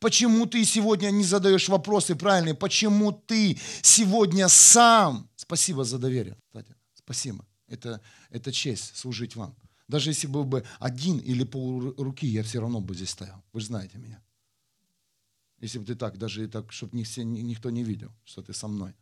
[0.00, 2.54] Почему ты сегодня не задаешь вопросы правильные?
[2.54, 5.28] Почему ты сегодня сам?
[5.36, 6.74] Спасибо за доверие, кстати.
[6.94, 7.44] Спасибо.
[7.68, 8.00] Это,
[8.30, 9.54] это честь служить вам.
[9.88, 13.44] Даже если был бы один или пол руки, я все равно бы здесь стоял.
[13.52, 14.23] Вы знаете меня.
[15.64, 18.94] Если бы ты так, даже так, чтобы никто не видел, что ты со мной.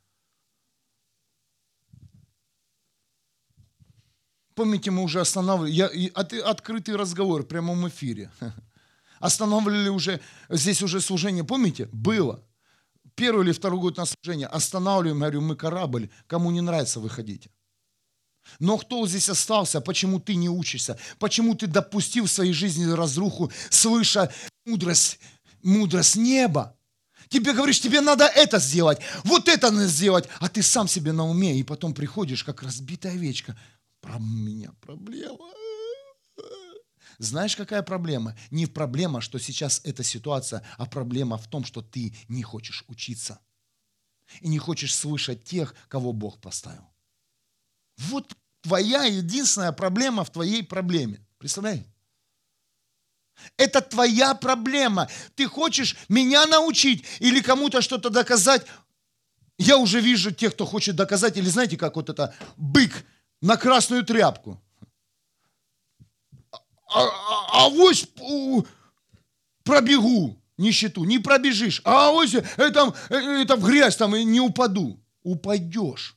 [4.54, 8.30] Помните, мы уже останавливали, я, от, открытый разговор в прямом эфире.
[9.18, 12.40] Останавливали уже, здесь уже служение, помните, было.
[13.16, 14.46] Первый или второй год на служение.
[14.46, 17.50] Останавливаем, говорю, мы корабль, кому не нравится, выходите.
[18.60, 19.80] Но кто здесь остался?
[19.80, 20.96] Почему ты не учишься?
[21.18, 24.32] Почему ты допустил в своей жизни разруху, слыша
[24.64, 25.18] мудрость,
[25.62, 26.76] мудрость неба?
[27.28, 31.26] Тебе говоришь, тебе надо это сделать, вот это надо сделать, а ты сам себе на
[31.26, 33.56] уме, и потом приходишь, как разбитая овечка.
[34.00, 35.48] Про меня проблема.
[37.18, 38.36] Знаешь, какая проблема?
[38.50, 43.38] Не проблема, что сейчас эта ситуация, а проблема в том, что ты не хочешь учиться.
[44.40, 46.88] И не хочешь слышать тех, кого Бог поставил.
[47.98, 51.24] Вот твоя единственная проблема в твоей проблеме.
[51.38, 51.91] Представляете?
[53.56, 55.08] Это твоя проблема.
[55.34, 58.66] Ты хочешь меня научить или кому-то что-то доказать.
[59.58, 63.04] Я уже вижу тех, кто хочет доказать, или знаете, как вот это бык
[63.40, 64.60] на красную тряпку.
[66.94, 67.08] А, а,
[67.52, 68.06] а авось
[69.64, 71.80] пробегу нищету, не пробежишь.
[71.84, 74.98] А авось это, это в грязь там и не упаду.
[75.22, 76.16] Упадешь.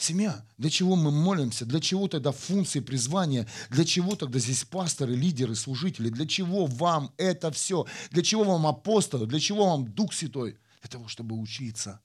[0.00, 0.46] Семья.
[0.58, 1.66] Для чего мы молимся?
[1.66, 3.48] Для чего тогда функции призвания?
[3.68, 6.08] Для чего тогда здесь пасторы, лидеры, служители?
[6.08, 7.84] Для чего вам это все?
[8.10, 9.26] Для чего вам апостолы?
[9.26, 10.56] Для чего вам Дух Святой?
[10.82, 12.00] Для того, чтобы учиться.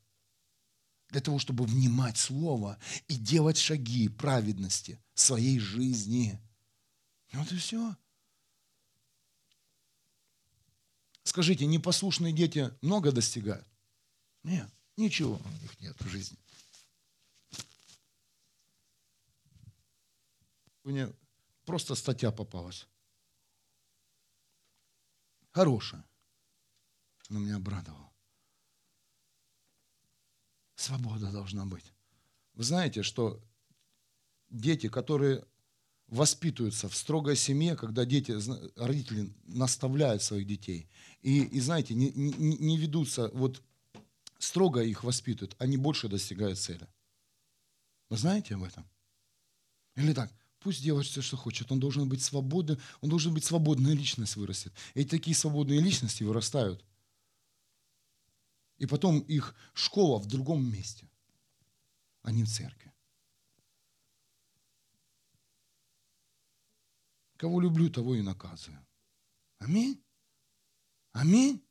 [1.11, 6.41] Для того, чтобы внимать Слово и делать шаги праведности своей жизни.
[7.31, 7.95] Вот и все.
[11.21, 13.67] Скажите, непослушные дети много достигают?
[14.43, 14.67] Нет,
[14.97, 16.39] ничего у них нет в жизни.
[20.83, 21.13] Мне
[21.65, 22.87] просто статья попалась.
[25.51, 26.03] Хорошая.
[27.29, 28.11] Но меня обрадовала.
[30.75, 31.93] Свобода должна быть.
[32.53, 33.41] Вы знаете, что
[34.49, 35.45] дети, которые
[36.07, 38.35] воспитываются в строгой семье, когда дети,
[38.75, 40.89] родители наставляют своих детей,
[41.21, 43.63] и, и знаете, не, не, не ведутся, вот
[44.37, 46.87] строго их воспитывают, они больше достигают цели.
[48.09, 48.87] Вы знаете об этом?
[49.95, 50.31] Или так,
[50.63, 51.71] Пусть делает все, что хочет.
[51.73, 54.73] Он должен быть свободным, он должен быть свободная личность вырастет.
[54.93, 56.83] И такие свободные личности вырастают.
[58.77, 61.09] И потом их школа в другом месте,
[62.21, 62.93] а не в церкви.
[67.35, 68.85] Кого люблю, того и наказываю.
[69.59, 70.01] Аминь.
[71.11, 71.61] Аминь.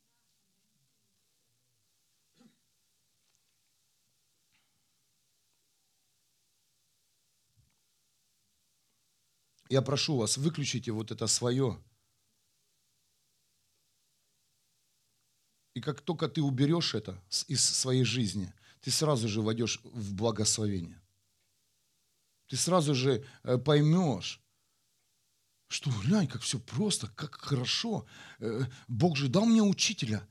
[9.73, 11.83] Я прошу вас, выключите вот это свое.
[15.73, 21.01] И как только ты уберешь это из своей жизни, ты сразу же войдешь в благословение.
[22.49, 24.43] Ты сразу же э, поймешь,
[25.69, 28.05] что, глянь, как все просто, как хорошо.
[28.37, 30.21] Э, Бог же дал мне учителя.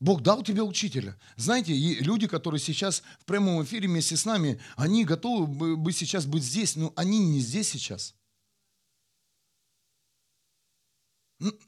[0.00, 1.18] Бог дал тебе учителя.
[1.36, 6.44] Знаете, люди, которые сейчас в прямом эфире вместе с нами, они готовы бы сейчас быть
[6.44, 8.17] здесь, но они не здесь сейчас.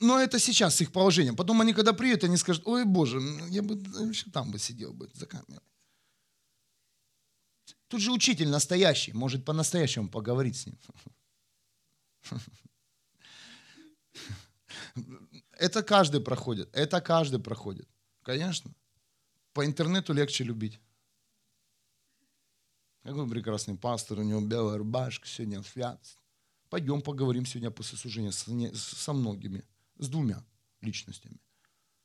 [0.00, 1.32] Но это сейчас их положение.
[1.32, 3.74] Потом они, когда приедут, они скажут, ой, Боже, я бы
[4.08, 5.62] еще там бы сидел бы за камерой.
[7.88, 10.78] Тут же учитель настоящий, может по-настоящему поговорить с ним.
[15.52, 17.88] Это каждый проходит, это каждый проходит.
[18.22, 18.72] Конечно.
[19.52, 20.80] По интернету легче любить.
[23.02, 26.19] Какой прекрасный пастор, у него белая рубашка, сегодня святость.
[26.70, 29.64] Пойдем поговорим сегодня после служения со многими,
[29.98, 30.42] с двумя
[30.80, 31.36] личностями.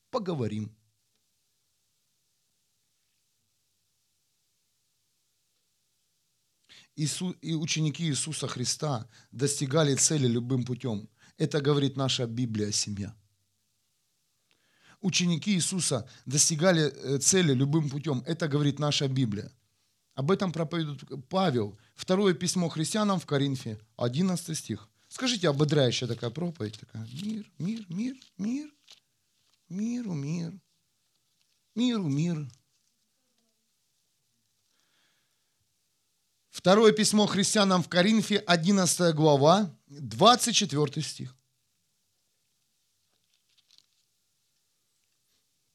[0.09, 0.76] Поговорим.
[6.95, 11.09] Иису, и ученики Иисуса Христа достигали цели любым путем.
[11.38, 13.16] Это говорит наша Библия, семья.
[15.01, 18.24] Ученики Иисуса достигали э, цели любым путем.
[18.26, 19.51] Это говорит наша Библия.
[20.16, 21.78] Об этом проповедует Павел.
[21.93, 24.89] Второе письмо христианам в Коринфе, 11 стих.
[25.09, 28.72] Скажите, ободряющая такая проповедь, такая, мир, мир, мир, мир,
[29.68, 30.53] миру, мир,
[31.76, 32.49] миру, мир.
[36.49, 41.36] Второе письмо христианам в Коринфе, 11 глава, 24 стих.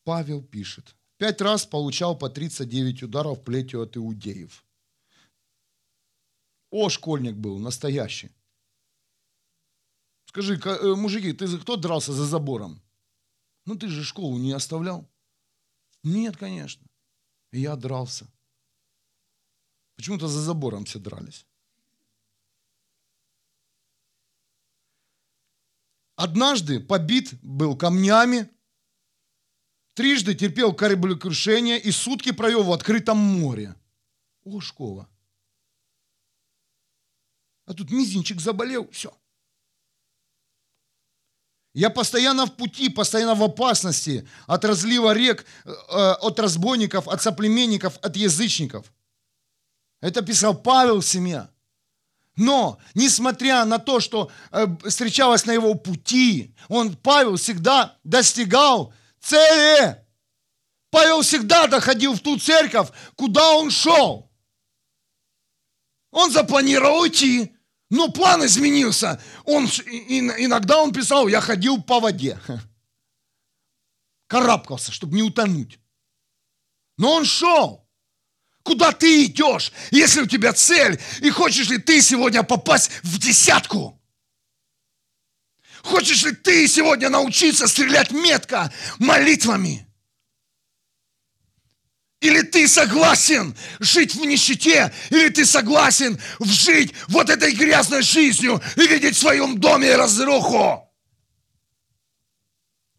[0.03, 4.65] Павел пишет– Пять раз получал по 39 ударов плетью от иудеев.
[6.71, 8.31] О, школьник был, настоящий.
[10.25, 12.81] Скажи, э, мужики, ты кто дрался за забором?
[13.67, 15.07] Ну ты же школу не оставлял.
[16.03, 16.87] Нет, конечно.
[17.53, 18.27] я дрался.
[19.97, 21.47] Почему-то за забором все дрались.
[26.17, 28.49] Однажды побит был камнями,
[30.01, 33.75] трижды терпел кораблекрушение и сутки провел в открытом море.
[34.45, 35.07] О, школа.
[37.67, 39.13] А тут мизинчик заболел, все.
[41.75, 47.99] Я постоянно в пути, постоянно в опасности от разлива рек, э, от разбойников, от соплеменников,
[47.99, 48.91] от язычников.
[50.01, 51.51] Это писал Павел семья.
[52.37, 60.05] Но, несмотря на то, что э, встречалось на его пути, он, Павел, всегда достигал цели.
[60.91, 64.31] Павел всегда доходил в ту церковь, куда он шел.
[66.11, 67.55] Он запланировал идти.
[67.91, 69.21] Но план изменился.
[69.45, 72.41] Он, иногда он писал, я ходил по воде.
[74.29, 75.81] Карабкался, чтобы не утонуть.
[76.97, 77.89] Но он шел.
[78.63, 84.00] Куда ты идешь, если у тебя цель, и хочешь ли ты сегодня попасть в десятку?
[85.83, 89.87] Хочешь ли ты сегодня научиться стрелять метко молитвами?
[92.21, 98.87] Или ты согласен жить в нищете, или ты согласен жить вот этой грязной жизнью и
[98.87, 100.87] видеть в своем доме разруху.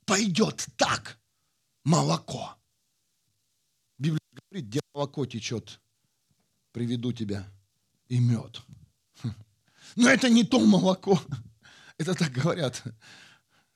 [0.05, 1.19] Пойдет так
[1.83, 2.57] молоко.
[3.99, 4.19] Библия
[4.49, 5.79] говорит, где молоко течет,
[6.71, 7.47] приведу тебя
[8.07, 8.61] и мед.
[9.95, 11.21] Но это не то молоко.
[12.01, 12.83] Это так говорят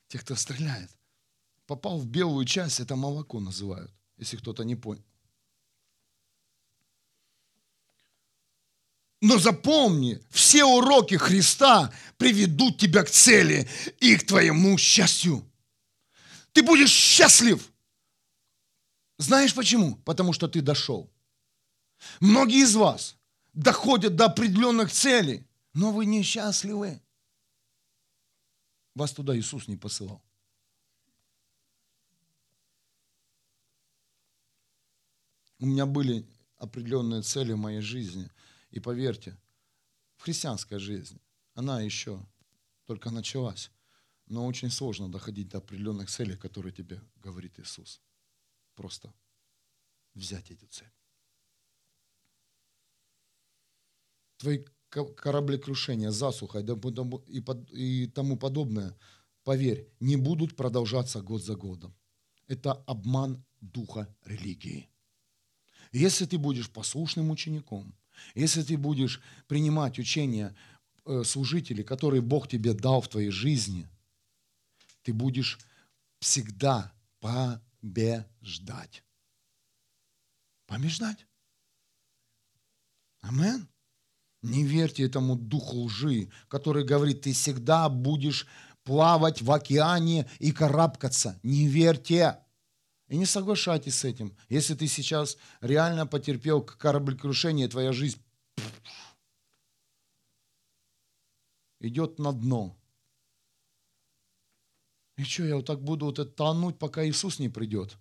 [0.07, 0.89] те, кто стреляет.
[1.67, 5.05] Попал в белую часть, это молоко называют, если кто-то не понял.
[9.21, 13.69] Но запомни, все уроки Христа приведут тебя к цели
[13.99, 15.47] и к твоему счастью.
[16.51, 17.71] Ты будешь счастлив.
[19.19, 19.97] Знаешь почему?
[19.97, 21.13] Потому что ты дошел.
[22.19, 23.17] Многие из вас
[23.53, 27.01] доходят до определенных целей, но вы несчастливы.
[28.95, 30.23] Вас туда Иисус не посылал.
[35.59, 36.27] У меня были
[36.57, 38.29] определенные цели в моей жизни–
[38.75, 39.37] и поверьте,
[40.17, 41.21] в христианской жизни
[41.53, 42.19] она еще
[42.83, 43.71] только началась.
[44.25, 48.01] Но очень сложно доходить до определенных целей, которые тебе говорит Иисус.
[48.73, 49.13] Просто
[50.13, 50.91] взять эти цели.
[54.37, 54.65] Твои
[55.03, 58.95] кораблекрушения, засуха и тому подобное,
[59.43, 61.95] поверь, не будут продолжаться год за годом.
[62.47, 64.89] Это обман духа религии.
[65.91, 67.95] Если ты будешь послушным учеником,
[68.33, 70.55] если ты будешь принимать учения
[71.05, 73.87] э, служителей, которые Бог тебе дал в твоей жизни,
[75.03, 75.59] ты будешь
[76.19, 79.03] всегда побеждать.
[80.65, 81.27] Побеждать.
[83.21, 83.67] Амен.
[84.45, 88.45] Не верьте этому духу лжи, который говорит, ты всегда будешь
[88.83, 91.39] плавать в океане и карабкаться.
[91.41, 92.37] Не верьте.
[93.07, 94.37] И не соглашайтесь с этим.
[94.47, 98.21] Если ты сейчас реально потерпел кораблекрушение, твоя жизнь
[101.79, 102.77] идет на дно.
[105.17, 107.97] И что, я вот так буду вот это тонуть, пока Иисус не придет?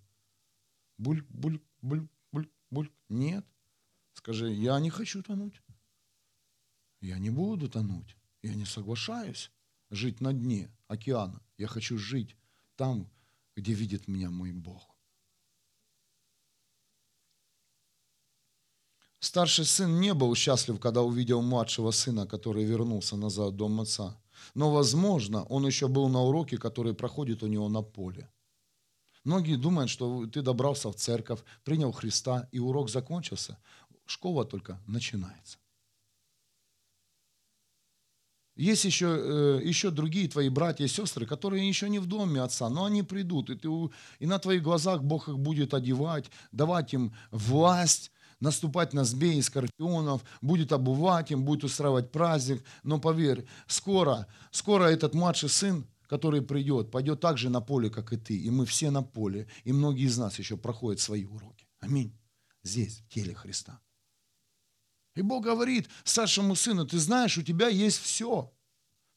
[0.99, 2.91] Буль, буль, буль, буль, буль.
[3.09, 3.45] Нет.
[4.13, 5.59] Скажи, я не хочу тонуть.
[7.01, 8.15] Я не буду тонуть.
[8.41, 9.51] Я не соглашаюсь
[9.89, 11.41] жить на дне океана.
[11.57, 12.35] Я хочу жить
[12.75, 13.09] там,
[13.55, 14.95] где видит меня мой Бог.
[19.19, 24.15] Старший сын не был счастлив, когда увидел младшего сына, который вернулся назад в дом отца.
[24.53, 28.29] Но, возможно, он еще был на уроке, который проходит у него на поле.
[29.23, 33.57] Многие думают, что ты добрался в церковь, принял Христа, и урок закончился.
[34.05, 35.57] Школа только начинается.
[38.55, 42.69] Есть еще, э, еще другие твои братья и сестры, которые еще не в доме отца,
[42.69, 43.67] но они придут, и, ты,
[44.19, 49.41] и на твоих глазах Бог их будет одевать, давать им власть, наступать на змей и
[49.41, 52.63] скорпионов, будет обувать им, будет устраивать праздник.
[52.83, 58.13] Но поверь, скоро, скоро этот младший сын, который придет, пойдет так же на поле, как
[58.13, 58.37] и ты.
[58.37, 59.47] И мы все на поле.
[59.63, 61.67] И многие из нас еще проходят свои уроки.
[61.79, 62.17] Аминь.
[62.63, 63.79] Здесь, в теле Христа.
[65.15, 68.51] И Бог говорит старшему сыну, ты знаешь, у тебя есть все.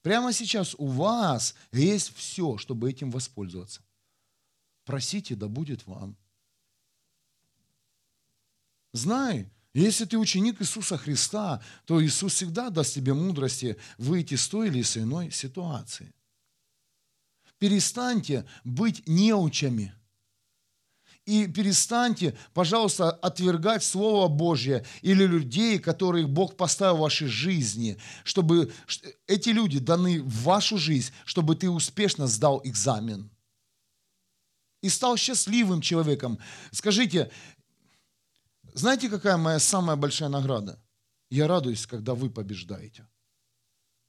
[0.02, 3.82] Прямо сейчас у вас есть все, чтобы этим воспользоваться.
[4.84, 6.16] Просите, да будет вам.
[8.92, 14.68] Знай, Если ты ученик Иисуса Христа, то Иисус всегда даст тебе мудрости выйти с той
[14.68, 16.12] или с иной ситуации.
[17.58, 19.94] Перестаньте быть неучами.
[21.28, 28.72] И перестаньте, пожалуйста, отвергать Слово Божье или людей, которых Бог поставил в вашей жизни, чтобы
[29.26, 33.30] эти люди даны в вашу жизнь, чтобы ты успешно сдал экзамен
[34.80, 36.38] и стал счастливым человеком.
[36.72, 37.30] Скажите,
[38.72, 40.82] знаете, какая моя самая большая награда?
[41.28, 43.06] Я радуюсь, когда вы побеждаете.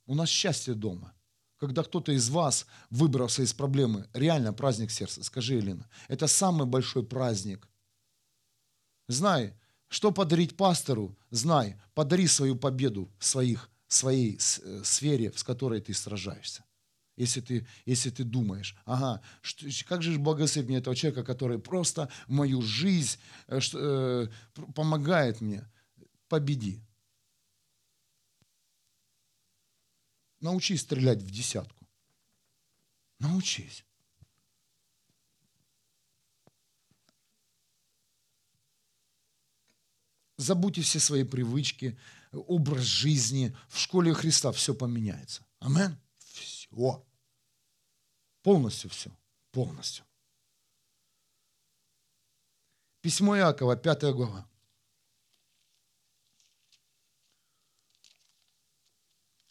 [0.06, 1.14] У нас счастье дома.
[1.60, 4.08] Когда кто-то из вас выбрался из проблемы.
[4.14, 5.24] Реально праздник сердца.
[5.24, 7.68] Скажи, Елена, это самый большой праздник.
[9.08, 9.54] Знай,
[9.88, 15.94] что подарить пастору, знай, подари свою победу в своих, своей э, сфере, с которой ты
[15.94, 16.64] сражаешься
[17.20, 22.10] если ты, если ты думаешь, ага, что, как же благословить мне этого человека, который просто
[22.28, 24.28] мою жизнь э, э,
[24.74, 25.70] помогает мне,
[26.30, 26.82] победи.
[30.40, 31.86] Научись стрелять в десятку.
[33.20, 33.86] Научись.
[40.38, 42.00] Забудьте все свои привычки,
[42.32, 43.56] образ жизни.
[43.68, 45.46] В школе Христа все поменяется.
[45.60, 46.00] Амен.
[46.18, 47.06] Все.
[48.42, 49.12] Полностью все.
[49.52, 50.06] Полностью.
[53.02, 54.49] Письмо Иакова, 5 глава.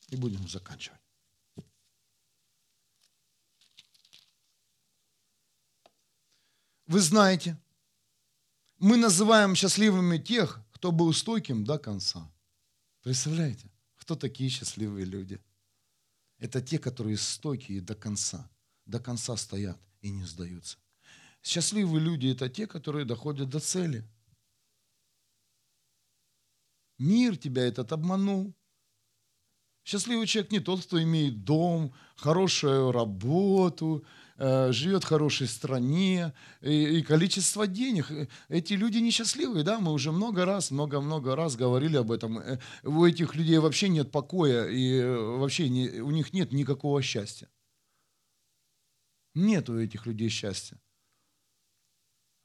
[0.09, 1.01] И будем заканчивать.
[6.87, 7.59] Вы знаете,
[8.79, 12.33] мы называем счастливыми тех, кто был стойким до конца.
[13.03, 15.41] Представляете, кто такие счастливые люди?
[16.39, 18.49] Это те, которые стойкие до конца
[18.89, 20.79] до конца стоят и не сдаются.
[21.43, 24.05] Счастливые люди– это те, которые доходят до цели.
[26.99, 28.55] Мир тебя этот обманул.
[29.89, 34.05] Счастливый человек не тот, кто имеет дом, хорошую работу,
[34.37, 38.13] э, живет в хорошей стране и, количество денег.
[38.51, 42.39] Эти люди несчастливые, да, мы уже много раз, много-много раз говорили об этом.
[42.39, 47.49] Э, у этих людей вообще нет покоя и вообще не, у них нет никакого счастья.
[49.35, 50.79] Нет у этих людей счастья.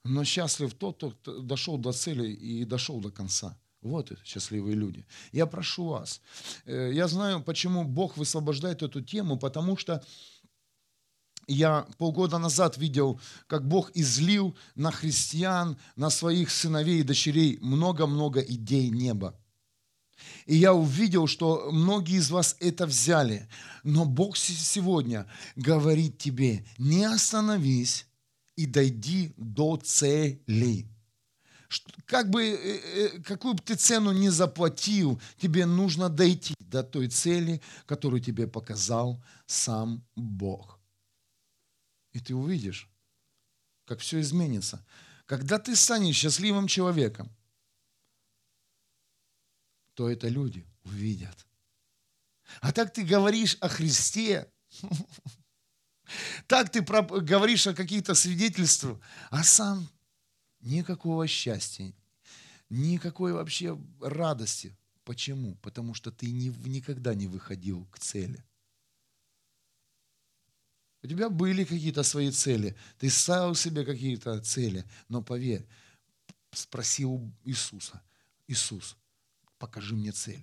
[0.04, 3.58] Но счастлив тот, кто дошел до цели и дошел до конца.
[3.84, 5.04] Вот это счастливые люди.
[5.30, 6.22] Я прошу вас.
[6.64, 10.02] Э, я знаю, почему Бог высвобождает эту тему, потому что
[11.46, 18.40] я полгода назад видел, как Бог излил на христиан, на своих сыновей и дочерей много-много
[18.40, 19.38] идей неба.
[20.46, 23.50] И я увидел, что многие из вас это взяли.
[23.82, 25.26] Но Бог сегодня
[25.56, 28.06] говорит тебе, не остановись
[28.56, 30.88] и дойди до цели.
[32.06, 32.78] Как бы, э,
[33.16, 38.46] э, какую бы ты цену ни заплатил, тебе нужно дойти до той цели, которую тебе
[38.46, 40.78] показал сам Бог.
[42.12, 42.88] И ты увидишь,
[43.86, 44.84] как все изменится.
[45.26, 47.30] Когда ты станешь счастливым человеком,
[49.94, 51.46] то это люди увидят.
[52.60, 54.52] А так ты говоришь о Христе,
[56.46, 58.98] так ты говоришь о каких-то свидетельствах,
[59.30, 59.88] а сам
[60.64, 61.92] никакого счастья,
[62.70, 64.76] никакой вообще радости.
[65.04, 65.54] Почему?
[65.56, 68.42] Потому что ты не, никогда не выходил к цели.
[71.02, 75.66] У тебя были какие-то свои цели, ты ставил себе какие-то цели, но поверь,
[76.52, 78.02] спроси у Иисуса,
[78.46, 78.96] Иисус,
[79.58, 80.42] покажи мне цель.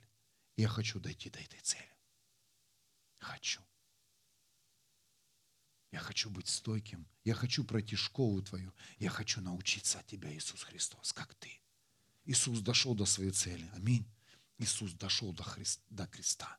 [0.57, 1.89] Я хочу дойти до этой цели.
[3.17, 3.61] Хочу.
[5.91, 7.07] Я хочу быть стойким.
[7.23, 8.73] Я хочу пройти школу твою.
[8.97, 11.61] Я хочу научиться от тебя, Иисус Христос, как ты.
[12.25, 13.69] Иисус дошел до своей цели.
[13.73, 14.05] Аминь.
[14.57, 16.57] Иисус дошел до, Христ, до креста.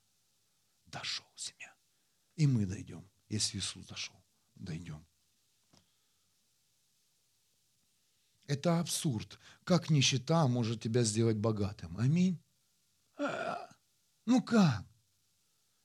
[0.87, 1.75] Дошел, семья.
[2.37, 4.23] И мы дойдем, если Иисус дошел.
[4.55, 5.07] Дойдем.
[8.47, 9.39] Это абсурд.
[9.65, 11.97] Как нищета может тебя сделать богатым?
[11.97, 12.39] Аминь.
[14.27, 14.85] Ну как?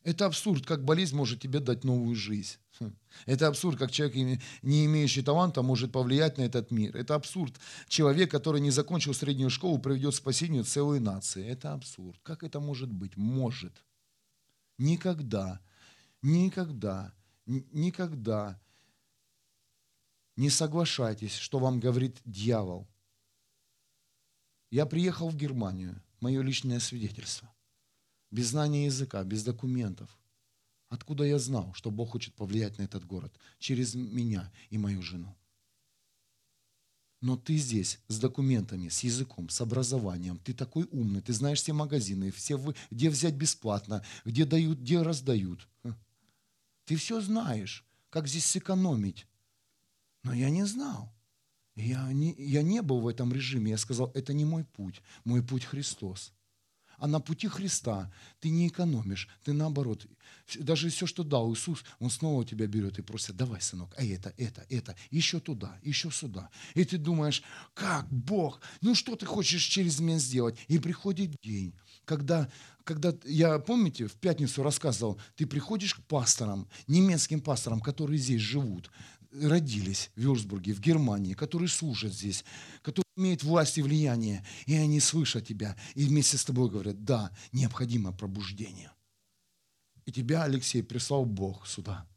[0.08, 2.56] Это абсурд, как болезнь может тебе дать новую жизнь.
[2.80, 2.96] Хм.
[3.26, 6.96] Это абсурд, как человек, не имеющий таланта, может повлиять на этот мир.
[6.96, 7.60] Это абсурд.
[7.90, 11.46] Человек, который не закончил среднюю школу, приведет к спасению целой нации.
[11.46, 12.18] Это абсурд.
[12.24, 13.18] Как это может быть?
[13.18, 13.84] Может.
[14.78, 15.60] Никогда,
[16.22, 17.14] никогда,
[17.46, 18.62] никогда
[20.38, 22.88] не соглашайтесь, что вам говорит дьявол.
[24.72, 27.52] Я приехал в Германию, мое личное свидетельство
[28.32, 30.10] без знания языка, без документов.
[30.90, 33.34] Откуда я знал, что Бог хочет повлиять на этот город?
[33.60, 35.36] Через меня и мою жену.
[37.20, 40.38] Но ты здесь с документами, с языком, с образованием.
[40.38, 42.62] Ты такой умный, ты знаешь все магазины, все,
[42.92, 45.68] где взять бесплатно, где дают, где раздают.
[46.86, 49.28] Ты все знаешь, как здесь сэкономить.
[50.24, 51.14] Но я не знал.
[51.76, 53.72] Я не, я не был в этом режиме.
[53.72, 55.02] Я сказал, это не мой путь.
[55.26, 56.34] Мой путь Христос.
[56.98, 60.08] А на пути Христа ты не экономишь, ты наоборот.
[60.60, 64.34] Даже все, что дал Иисус, Он снова тебя берет и просит, давай, сынок, а это,
[64.38, 66.50] это, это, еще туда, еще сюда.
[66.74, 67.44] И ты думаешь,
[67.76, 70.58] как Бог, ну что ты хочешь через меня сделать?
[70.68, 71.76] И приходит день,
[72.06, 72.50] когда,
[72.84, 78.90] когда я, помните, в пятницу рассказывал, ты приходишь к пасторам, немецким пасторам, которые здесь живут,
[79.32, 82.44] родились в Вюрсбурге, в Германии, которые служат здесь,
[82.82, 87.36] которые имеют власть и влияние, и они слышат тебя, и вместе с тобой говорят, да,
[87.52, 88.92] необходимо пробуждение.
[90.06, 92.08] И тебя, Алексей, прислал Бог сюда.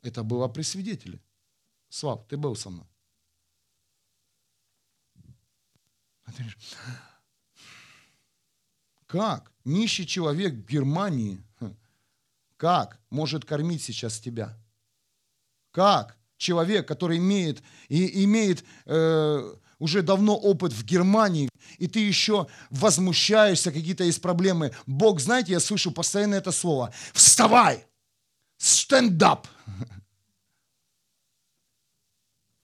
[0.00, 1.20] Это было при свидетеле.
[1.88, 2.86] Слав, ты был со мной.
[9.06, 11.44] Как нищий человек в Германии
[12.62, 14.56] как может кормить сейчас тебя?
[15.72, 22.46] Как человек, который имеет, и, имеет э, уже давно опыт в Германии, и ты еще
[22.70, 24.74] возмущаешься, какие-то есть проблемы.
[24.86, 26.92] Бог, знаете, я слышу постоянно это слово.
[27.12, 27.86] Вставай!
[28.60, 29.46] Stand-up!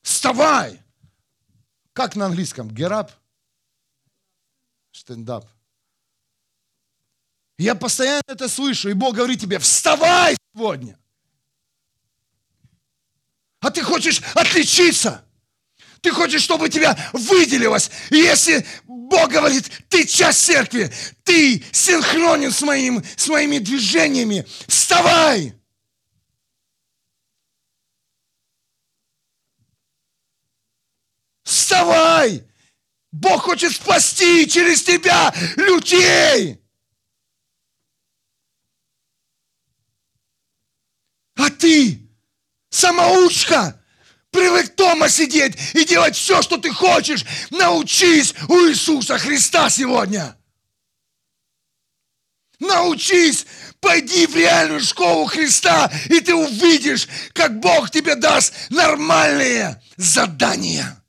[0.03, 0.83] Вставай!
[1.93, 2.69] Как на английском?
[2.69, 3.11] Get up?
[4.93, 5.47] Stand up.
[7.59, 10.97] Я постоянно это слышу, и Бог говорит тебе, вставай сегодня.
[13.61, 15.25] А ты хочешь отличиться.
[16.01, 17.91] Ты хочешь, чтобы тебя выделилось.
[18.11, 20.93] И если Бог говорит, ты часть церкви,
[21.25, 25.55] ты синхронен с, моим, с моими движениями, вставай!
[31.43, 32.45] Вставай!
[33.11, 36.63] Бог хочет спасти через тебя людей!
[41.35, 42.08] А ты,
[42.89, 43.81] самоучка,
[44.31, 47.25] привык дома сидеть и делать все, что ты хочешь.
[47.51, 50.37] Научись у Иисуса Христа сегодня.
[52.59, 53.47] Научись,
[53.81, 61.05] пойди в реальную школу Христа, и ты увидишь, как Бог тебе даст нормальные задания.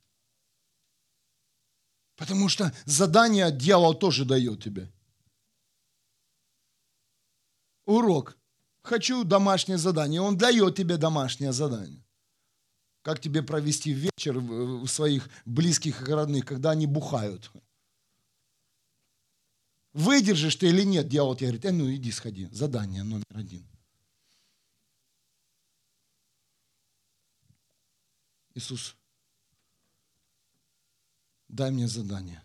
[2.18, 4.92] Потому что задание дьявол тоже дает тебе.
[7.86, 8.39] Урок
[8.90, 10.20] хочу домашнее задание.
[10.20, 12.04] Он дает тебе домашнее задание.
[13.04, 17.52] Как тебе провести вечер у своих близких и родных, когда они бухают?
[19.94, 23.68] Выдержишь ты или нет, дьявол тебе говорит, э, ну иди сходи, задание номер один.
[28.56, 28.96] Иисус,
[31.48, 32.44] дай мне задание.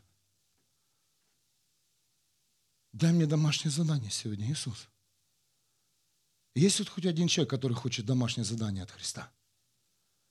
[2.92, 4.88] Дай мне домашнее задание сегодня, Иисус.
[6.54, 9.30] Есть тут хоть один человек, который хочет домашнее задание от Христа?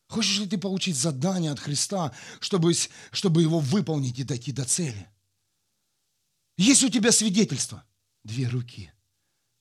[0.08, 2.74] Хочешь ли ты получить задание от Христа, чтобы,
[3.12, 5.10] чтобы его выполнить и дойти до цели?
[6.58, 7.86] Есть у тебя свидетельство?
[8.24, 8.92] Две руки.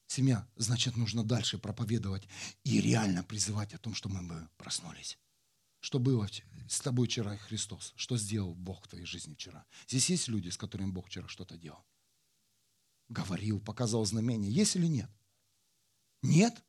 [0.07, 2.27] Семья, значит, нужно дальше проповедовать
[2.63, 5.17] и реально призывать о том, что мы бы проснулись.
[5.79, 6.29] Что было
[6.69, 7.93] с тобой вчера, Христос?
[7.95, 9.65] Что сделал Бог в твоей жизни вчера?
[9.87, 11.83] Здесь есть люди, с которыми Бог вчера что-то делал?
[13.09, 14.49] Говорил, показал знамения.
[14.49, 15.09] Есть или нет?
[16.23, 16.63] Нет?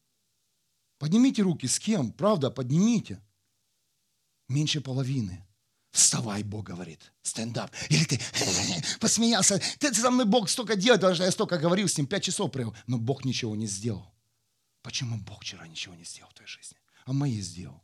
[0.99, 1.67] Поднимите руки.
[1.67, 2.13] С кем?
[2.13, 3.23] Правда, поднимите.
[4.49, 5.47] Меньше половины.
[5.91, 7.13] Вставай, Бог говорит.
[7.23, 7.71] Стендап.
[7.89, 8.21] Или ты
[9.01, 9.61] посмеялся.
[9.79, 12.75] Ты со мной Бог столько делает, даже я столько говорил с ним, пять часов провел.
[12.87, 14.13] Но Бог ничего не сделал.
[14.83, 16.77] Почему Бог вчера ничего не сделал в твоей жизни?
[17.07, 17.83] А мои сделал.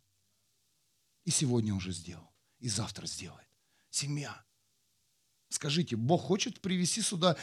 [1.24, 2.28] И сегодня уже сделал.
[2.58, 3.46] И завтра сделает.
[3.90, 4.44] Семья.
[5.50, 7.36] Скажите, Бог хочет привести сюда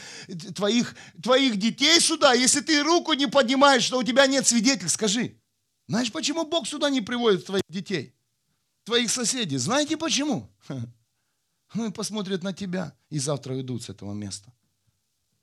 [0.54, 5.38] твоих, твоих детей сюда, если ты руку не поднимаешь, что у тебя нет свидетелей, скажи.
[5.86, 8.14] Знаешь, почему Бог сюда не приводит твоих детей,
[8.84, 9.58] твоих соседей?
[9.58, 10.50] Знаете почему?
[11.74, 14.50] Ну и посмотрят на тебя и завтра уйдут с этого места.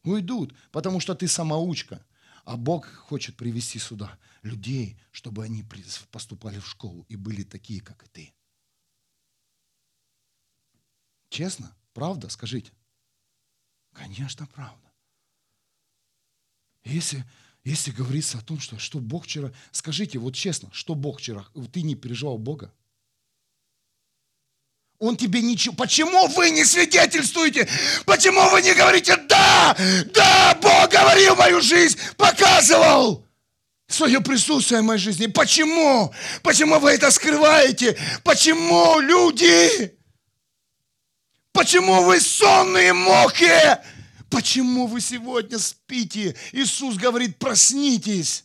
[0.04, 2.04] Уйдут, потому что ты самоучка.
[2.46, 5.64] А Бог хочет привести сюда людей, чтобы они
[6.10, 8.34] поступали в школу и были такие, как и ты.
[11.30, 11.76] Честно?
[11.96, 12.28] Правда?
[12.30, 12.72] Скажите.
[13.94, 14.92] Конечно, правда.
[16.84, 17.24] Если,
[17.64, 19.52] если говорится о том, что, что Бог вчера...
[19.72, 21.48] Скажите, вот честно, что Бог вчера...
[21.72, 22.72] Ты не переживал Бога?
[25.00, 25.74] Он тебе ничего...
[25.74, 27.68] Почему вы не свидетельствуете?
[28.06, 29.76] Почему вы не говорите «Да!
[30.14, 30.60] Да!
[30.62, 31.98] Бог говорил мою жизнь!
[32.18, 33.26] Показывал!»
[33.88, 35.28] свое присутствие в моей жизни.
[35.28, 36.14] Почему?
[36.42, 37.96] Почему вы это скрываете?
[38.24, 39.96] Почему, люди?
[41.56, 43.82] Почему вы сонные мокрые?
[44.30, 46.36] Почему вы сегодня спите?
[46.52, 48.44] Иисус говорит, проснитесь.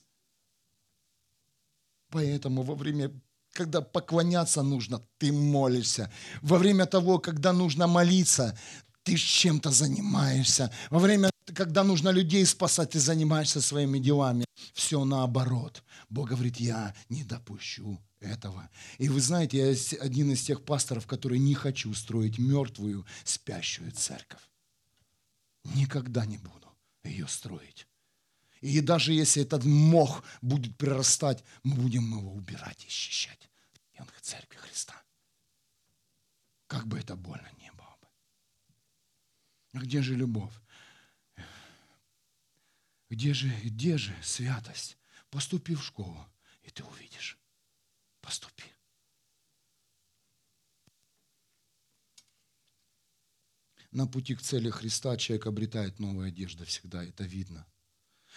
[2.11, 3.11] Поэтому во время,
[3.53, 6.09] когда поклоняться нужно, ты молишься.
[6.41, 8.57] Во время того, когда нужно молиться,
[9.03, 10.73] ты чем-то занимаешься.
[10.89, 14.45] Во время, когда нужно людей спасать, ты занимаешься своими делами.
[14.73, 15.83] Все наоборот.
[16.09, 18.71] Бог говорит, я не допущу этого.
[18.99, 24.43] И вы знаете, я один из тех пасторов, который не хочу строить мертвую, спящую церковь.
[25.65, 26.69] Никогда не буду
[27.05, 27.87] ее строить.
[28.61, 33.51] И даже если этот мох будет прирастать, мы будем его убирать и счищать.
[33.99, 34.95] В церкви Христа.
[36.67, 38.09] Как бы это больно не было бы.
[39.75, 40.55] А где же любовь?
[43.11, 44.97] Где же, где же святость?
[45.31, 46.27] Поступи в школу,
[46.63, 47.40] и ты увидишь.
[48.31, 48.63] Поступи.
[53.91, 57.67] На пути к цели Христа человек обретает новую одежду всегда, это видно.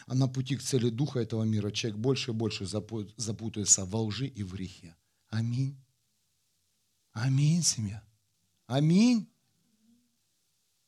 [0.07, 4.25] А на пути к цели Духа этого мира человек больше и больше запутается во лжи
[4.25, 4.95] и в грехе.
[5.29, 5.79] Аминь.
[7.11, 8.03] Аминь, семья.
[8.65, 9.31] Аминь.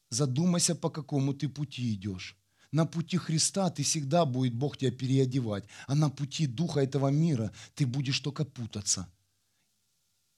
[0.09, 2.35] Задумайся, по какому ты пути идешь.
[2.75, 5.63] На пути Христа ты всегда будет Бог тебя переодевать.
[5.87, 9.07] А на пути Духа этого мира ты будешь только путаться.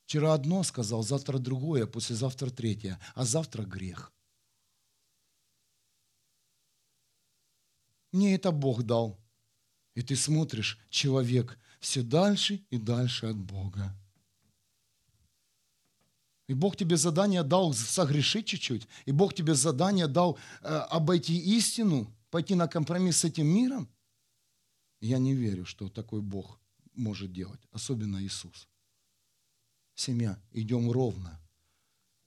[0.04, 4.12] Вчера одно сказал, завтра другое, послезавтра третье, а завтра грех.
[8.12, 9.18] Мне это Бог дал.
[9.96, 13.92] И ты смотришь, человек все дальше и дальше от Бога.
[16.46, 18.86] И Бог тебе задание дал согрешить чуть-чуть.
[19.06, 23.88] И Бог тебе задание дал э, обойти истину, пойти на компромисс с этим миром.
[25.00, 26.60] Я не верю, что такой Бог
[26.94, 28.68] может делать, особенно Иисус.
[29.94, 31.40] Семья, идем ровно,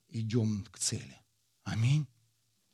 [0.08, 1.16] идем к цели.
[1.64, 2.06] Аминь.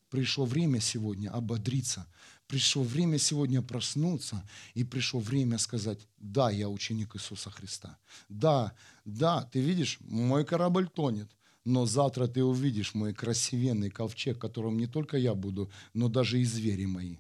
[0.09, 2.07] Пришло время сегодня ободриться,
[2.47, 7.99] пришло время сегодня проснуться, и пришло время сказать, да, я ученик Иисуса Христа.
[8.29, 8.75] Да,
[9.05, 11.31] да, ты видишь, мой корабль тонет,
[11.69, 16.45] но завтра ты увидишь мой красивенный ковчег, которым не только я буду, но даже и
[16.45, 17.19] звери мои.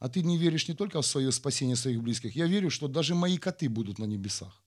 [0.00, 2.34] А ты не веришь не только в свое спасение своих близких.
[2.34, 4.64] Я верю, что даже мои коты будут на небесах.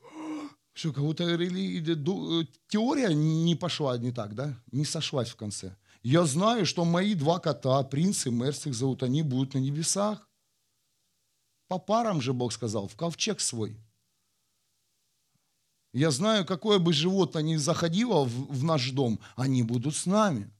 [0.72, 1.24] Что, кого-то
[2.68, 4.58] теория не пошла не так, да?
[4.72, 5.76] Не сошлась в конце.
[6.02, 10.26] Я знаю, что мои два кота, принц и Мерс их зовут, они будут на небесах.
[11.68, 13.83] По парам же Бог сказал, в ковчег свой.
[15.94, 20.50] Я знаю, какое бы животное ни заходило в, в наш дом, они будут с нами.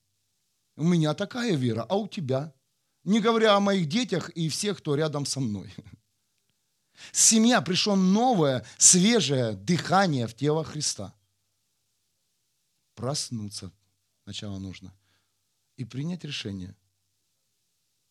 [0.76, 2.54] У меня такая вера, а у тебя?
[3.02, 5.74] Не говоря о моих детях и всех, кто рядом со мной.
[7.12, 11.12] Семья пришло новое, свежее дыхание в тело Христа.
[12.94, 13.72] Проснуться
[14.22, 14.94] сначала нужно
[15.76, 16.76] и принять решение,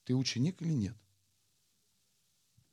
[0.04, 0.98] ты ученик или нет.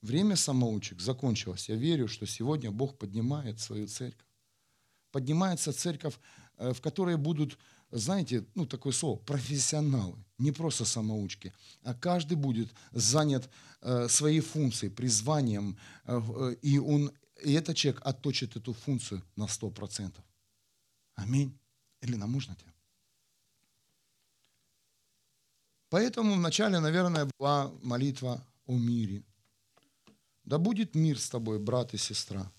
[0.01, 1.68] Время самоучек закончилось.
[1.68, 4.30] Я верю, что сегодня Бог поднимает свою церковь
[5.12, 6.14] поднимается церковь,
[6.56, 7.58] э, в которой будут,
[7.90, 11.52] знаете, ну такое слово, профессионалы, не просто самоучки,
[11.82, 13.48] а каждый будет занят
[13.82, 20.12] э, своей функцией, призванием, э, и, он, и этот человек отточит эту функцию на 100%.
[21.14, 21.56] Аминь.
[22.02, 22.72] Или нам нужно тебе?
[25.90, 29.22] Поэтому вначале, наверное, была молитва о мире.
[30.44, 32.50] Да будет мир с тобой, брат и сестра.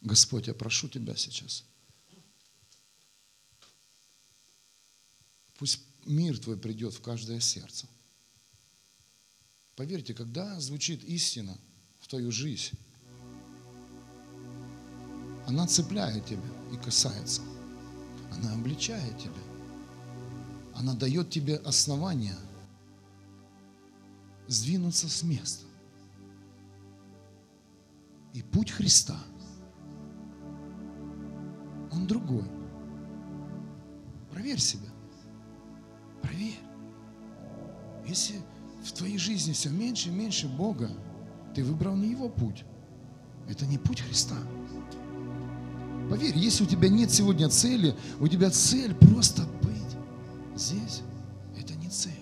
[0.00, 1.64] Господь, я прошу Тебя сейчас.
[5.58, 7.88] Пусть мир Твой придет в каждое сердце.
[9.74, 11.56] Поверьте, когда звучит истина
[12.00, 12.76] в твою жизнь,
[15.46, 16.42] она цепляет тебя
[16.72, 17.42] и касается.
[18.32, 19.32] Она обличает тебя.
[20.74, 22.36] Она дает тебе основания
[24.46, 25.64] сдвинуться с места.
[28.34, 29.18] И путь Христа–
[31.98, 32.44] он другой.
[34.30, 34.88] Проверь себя.
[36.22, 36.58] Проверь.
[38.06, 38.36] Если
[38.82, 40.90] в твоей жизни все меньше и меньше Бога,
[41.54, 42.64] ты выбрал не Его путь.
[43.48, 44.36] Это не путь Христа.
[46.08, 49.76] Поверь, если у тебя нет сегодня цели, у тебя цель просто быть
[50.56, 51.02] здесь,
[51.58, 52.12] это не цель.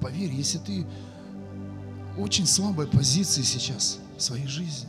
[0.00, 0.86] Поверь, если ты
[2.16, 4.88] очень слабой позиции сейчас в своей жизни,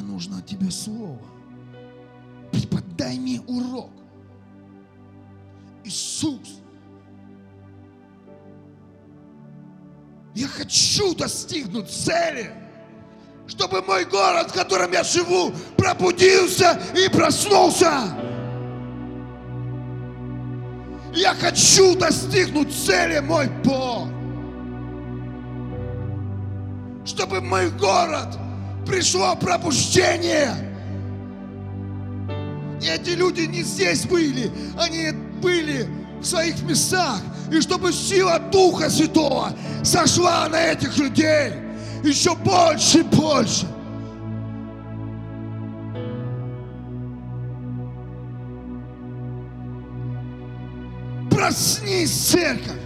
[0.00, 1.18] Мне нужно от Тебя слово.
[2.52, 3.90] Преподай мне урок.
[5.84, 6.60] Иисус,
[10.34, 12.50] я хочу достигнуть цели,
[13.46, 18.16] чтобы мой город, в котором я живу, пробудился и проснулся.
[21.14, 24.08] Я хочу достигнуть цели, мой Бог.
[27.04, 28.38] Чтобы мой город
[28.90, 30.52] пришло пробуждение.
[32.82, 35.88] И эти люди не здесь были, они были
[36.20, 37.20] в своих местах.
[37.52, 39.52] И чтобы сила Духа Святого
[39.84, 41.52] сошла на этих людей
[42.02, 43.66] еще больше и больше.
[51.30, 52.79] Проснись, церковь!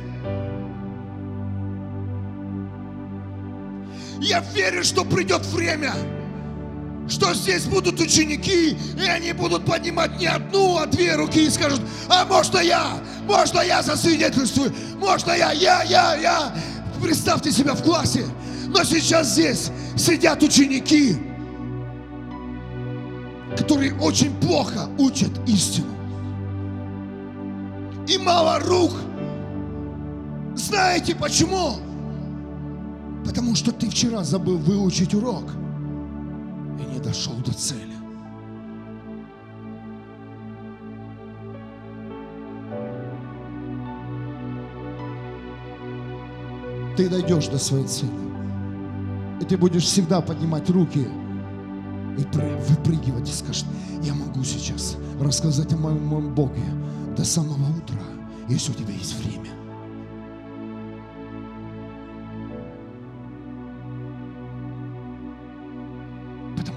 [4.24, 5.92] Я верю, что придет время,
[7.06, 11.82] что здесь будут ученики, и они будут поднимать не одну, а две руки и скажут,
[12.08, 16.56] а можно я, можно я засвидетельствую, можно я, я, я, я.
[17.02, 18.24] Представьте себя в классе,
[18.68, 21.18] но сейчас здесь сидят ученики,
[23.58, 25.94] которые очень плохо учат истину.
[28.08, 28.92] И мало рук.
[30.54, 31.83] Знаете почему?
[33.24, 35.44] Потому что ты вчера забыл выучить урок
[36.78, 37.94] и не дошел до цели.
[46.96, 48.10] Ты дойдешь до своей цели.
[49.40, 51.08] И ты будешь всегда поднимать руки
[52.16, 52.24] и
[52.68, 53.64] выпрыгивать и скажешь,
[54.02, 56.62] я могу сейчас рассказать о моем, моем Боге
[57.16, 58.02] до самого утра,
[58.48, 59.43] если у тебя есть время.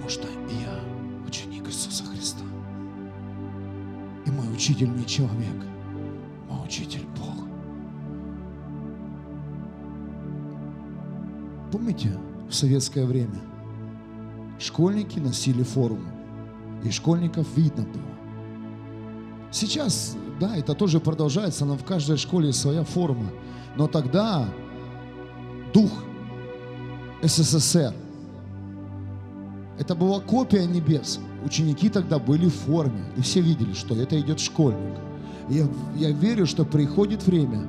[0.07, 2.43] Потому что я ученик Иисуса Христа.
[4.25, 5.65] И мой учитель не человек,
[6.49, 7.45] мой учитель Бог.
[11.73, 12.17] Помните,
[12.49, 13.41] в советское время
[14.59, 16.09] школьники носили форму,
[16.85, 19.51] и школьников видно было.
[19.51, 23.29] Сейчас, да, это тоже продолжается, но в каждой школе своя форма.
[23.75, 24.47] Но тогда
[25.73, 25.91] дух
[27.21, 27.93] СССР,
[29.79, 31.19] это была копия небес.
[31.45, 34.97] Ученики тогда были в форме, и все видели, что это идет школьник.
[35.49, 37.67] Я, я верю, что приходит время,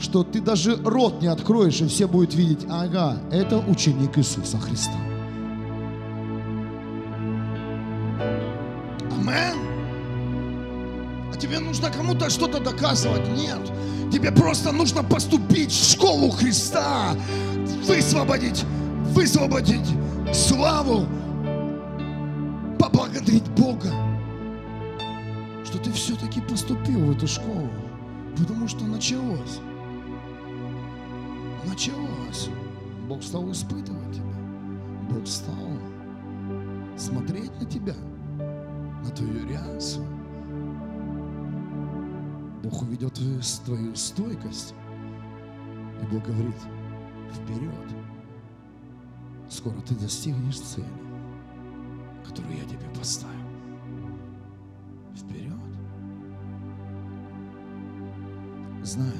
[0.00, 4.96] что ты даже рот не откроешь, и все будут видеть, ага, это ученик Иисуса Христа.
[9.10, 9.58] Амен.
[11.32, 13.28] А тебе нужно кому-то что-то доказывать?
[13.36, 13.60] Нет.
[14.10, 17.14] Тебе просто нужно поступить в школу Христа,
[17.86, 18.64] высвободить,
[19.14, 19.88] высвободить
[20.34, 21.06] славу,
[23.22, 23.90] поблагодарить Бога,
[25.64, 27.70] что ты все-таки поступил в эту школу,
[28.36, 29.60] потому что началось.
[31.66, 32.48] Началось.
[33.08, 34.24] Бог стал испытывать тебя.
[35.10, 35.78] Бог стал
[36.96, 37.94] смотреть на тебя,
[38.38, 40.06] на твою реакцию.
[42.62, 43.20] Бог уведет
[43.64, 44.74] твою стойкость.
[46.00, 46.56] И Бог говорит,
[47.32, 47.72] вперед.
[49.48, 50.86] Скоро ты достигнешь цели,
[52.24, 53.32] которую я тебе поставил.
[55.14, 55.52] Вперед.
[58.82, 59.12] Знай,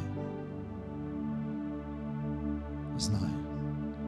[2.98, 3.30] знай,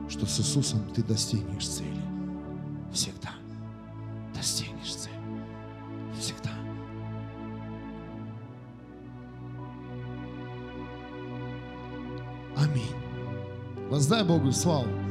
[0.09, 2.03] что с Иисусом ты достигнешь цели.
[2.92, 3.30] Всегда
[4.45, 5.14] достигнешь цели.
[6.18, 6.51] Всегда.
[12.57, 12.95] Аминь.
[13.88, 15.03] Воздай Богу славу.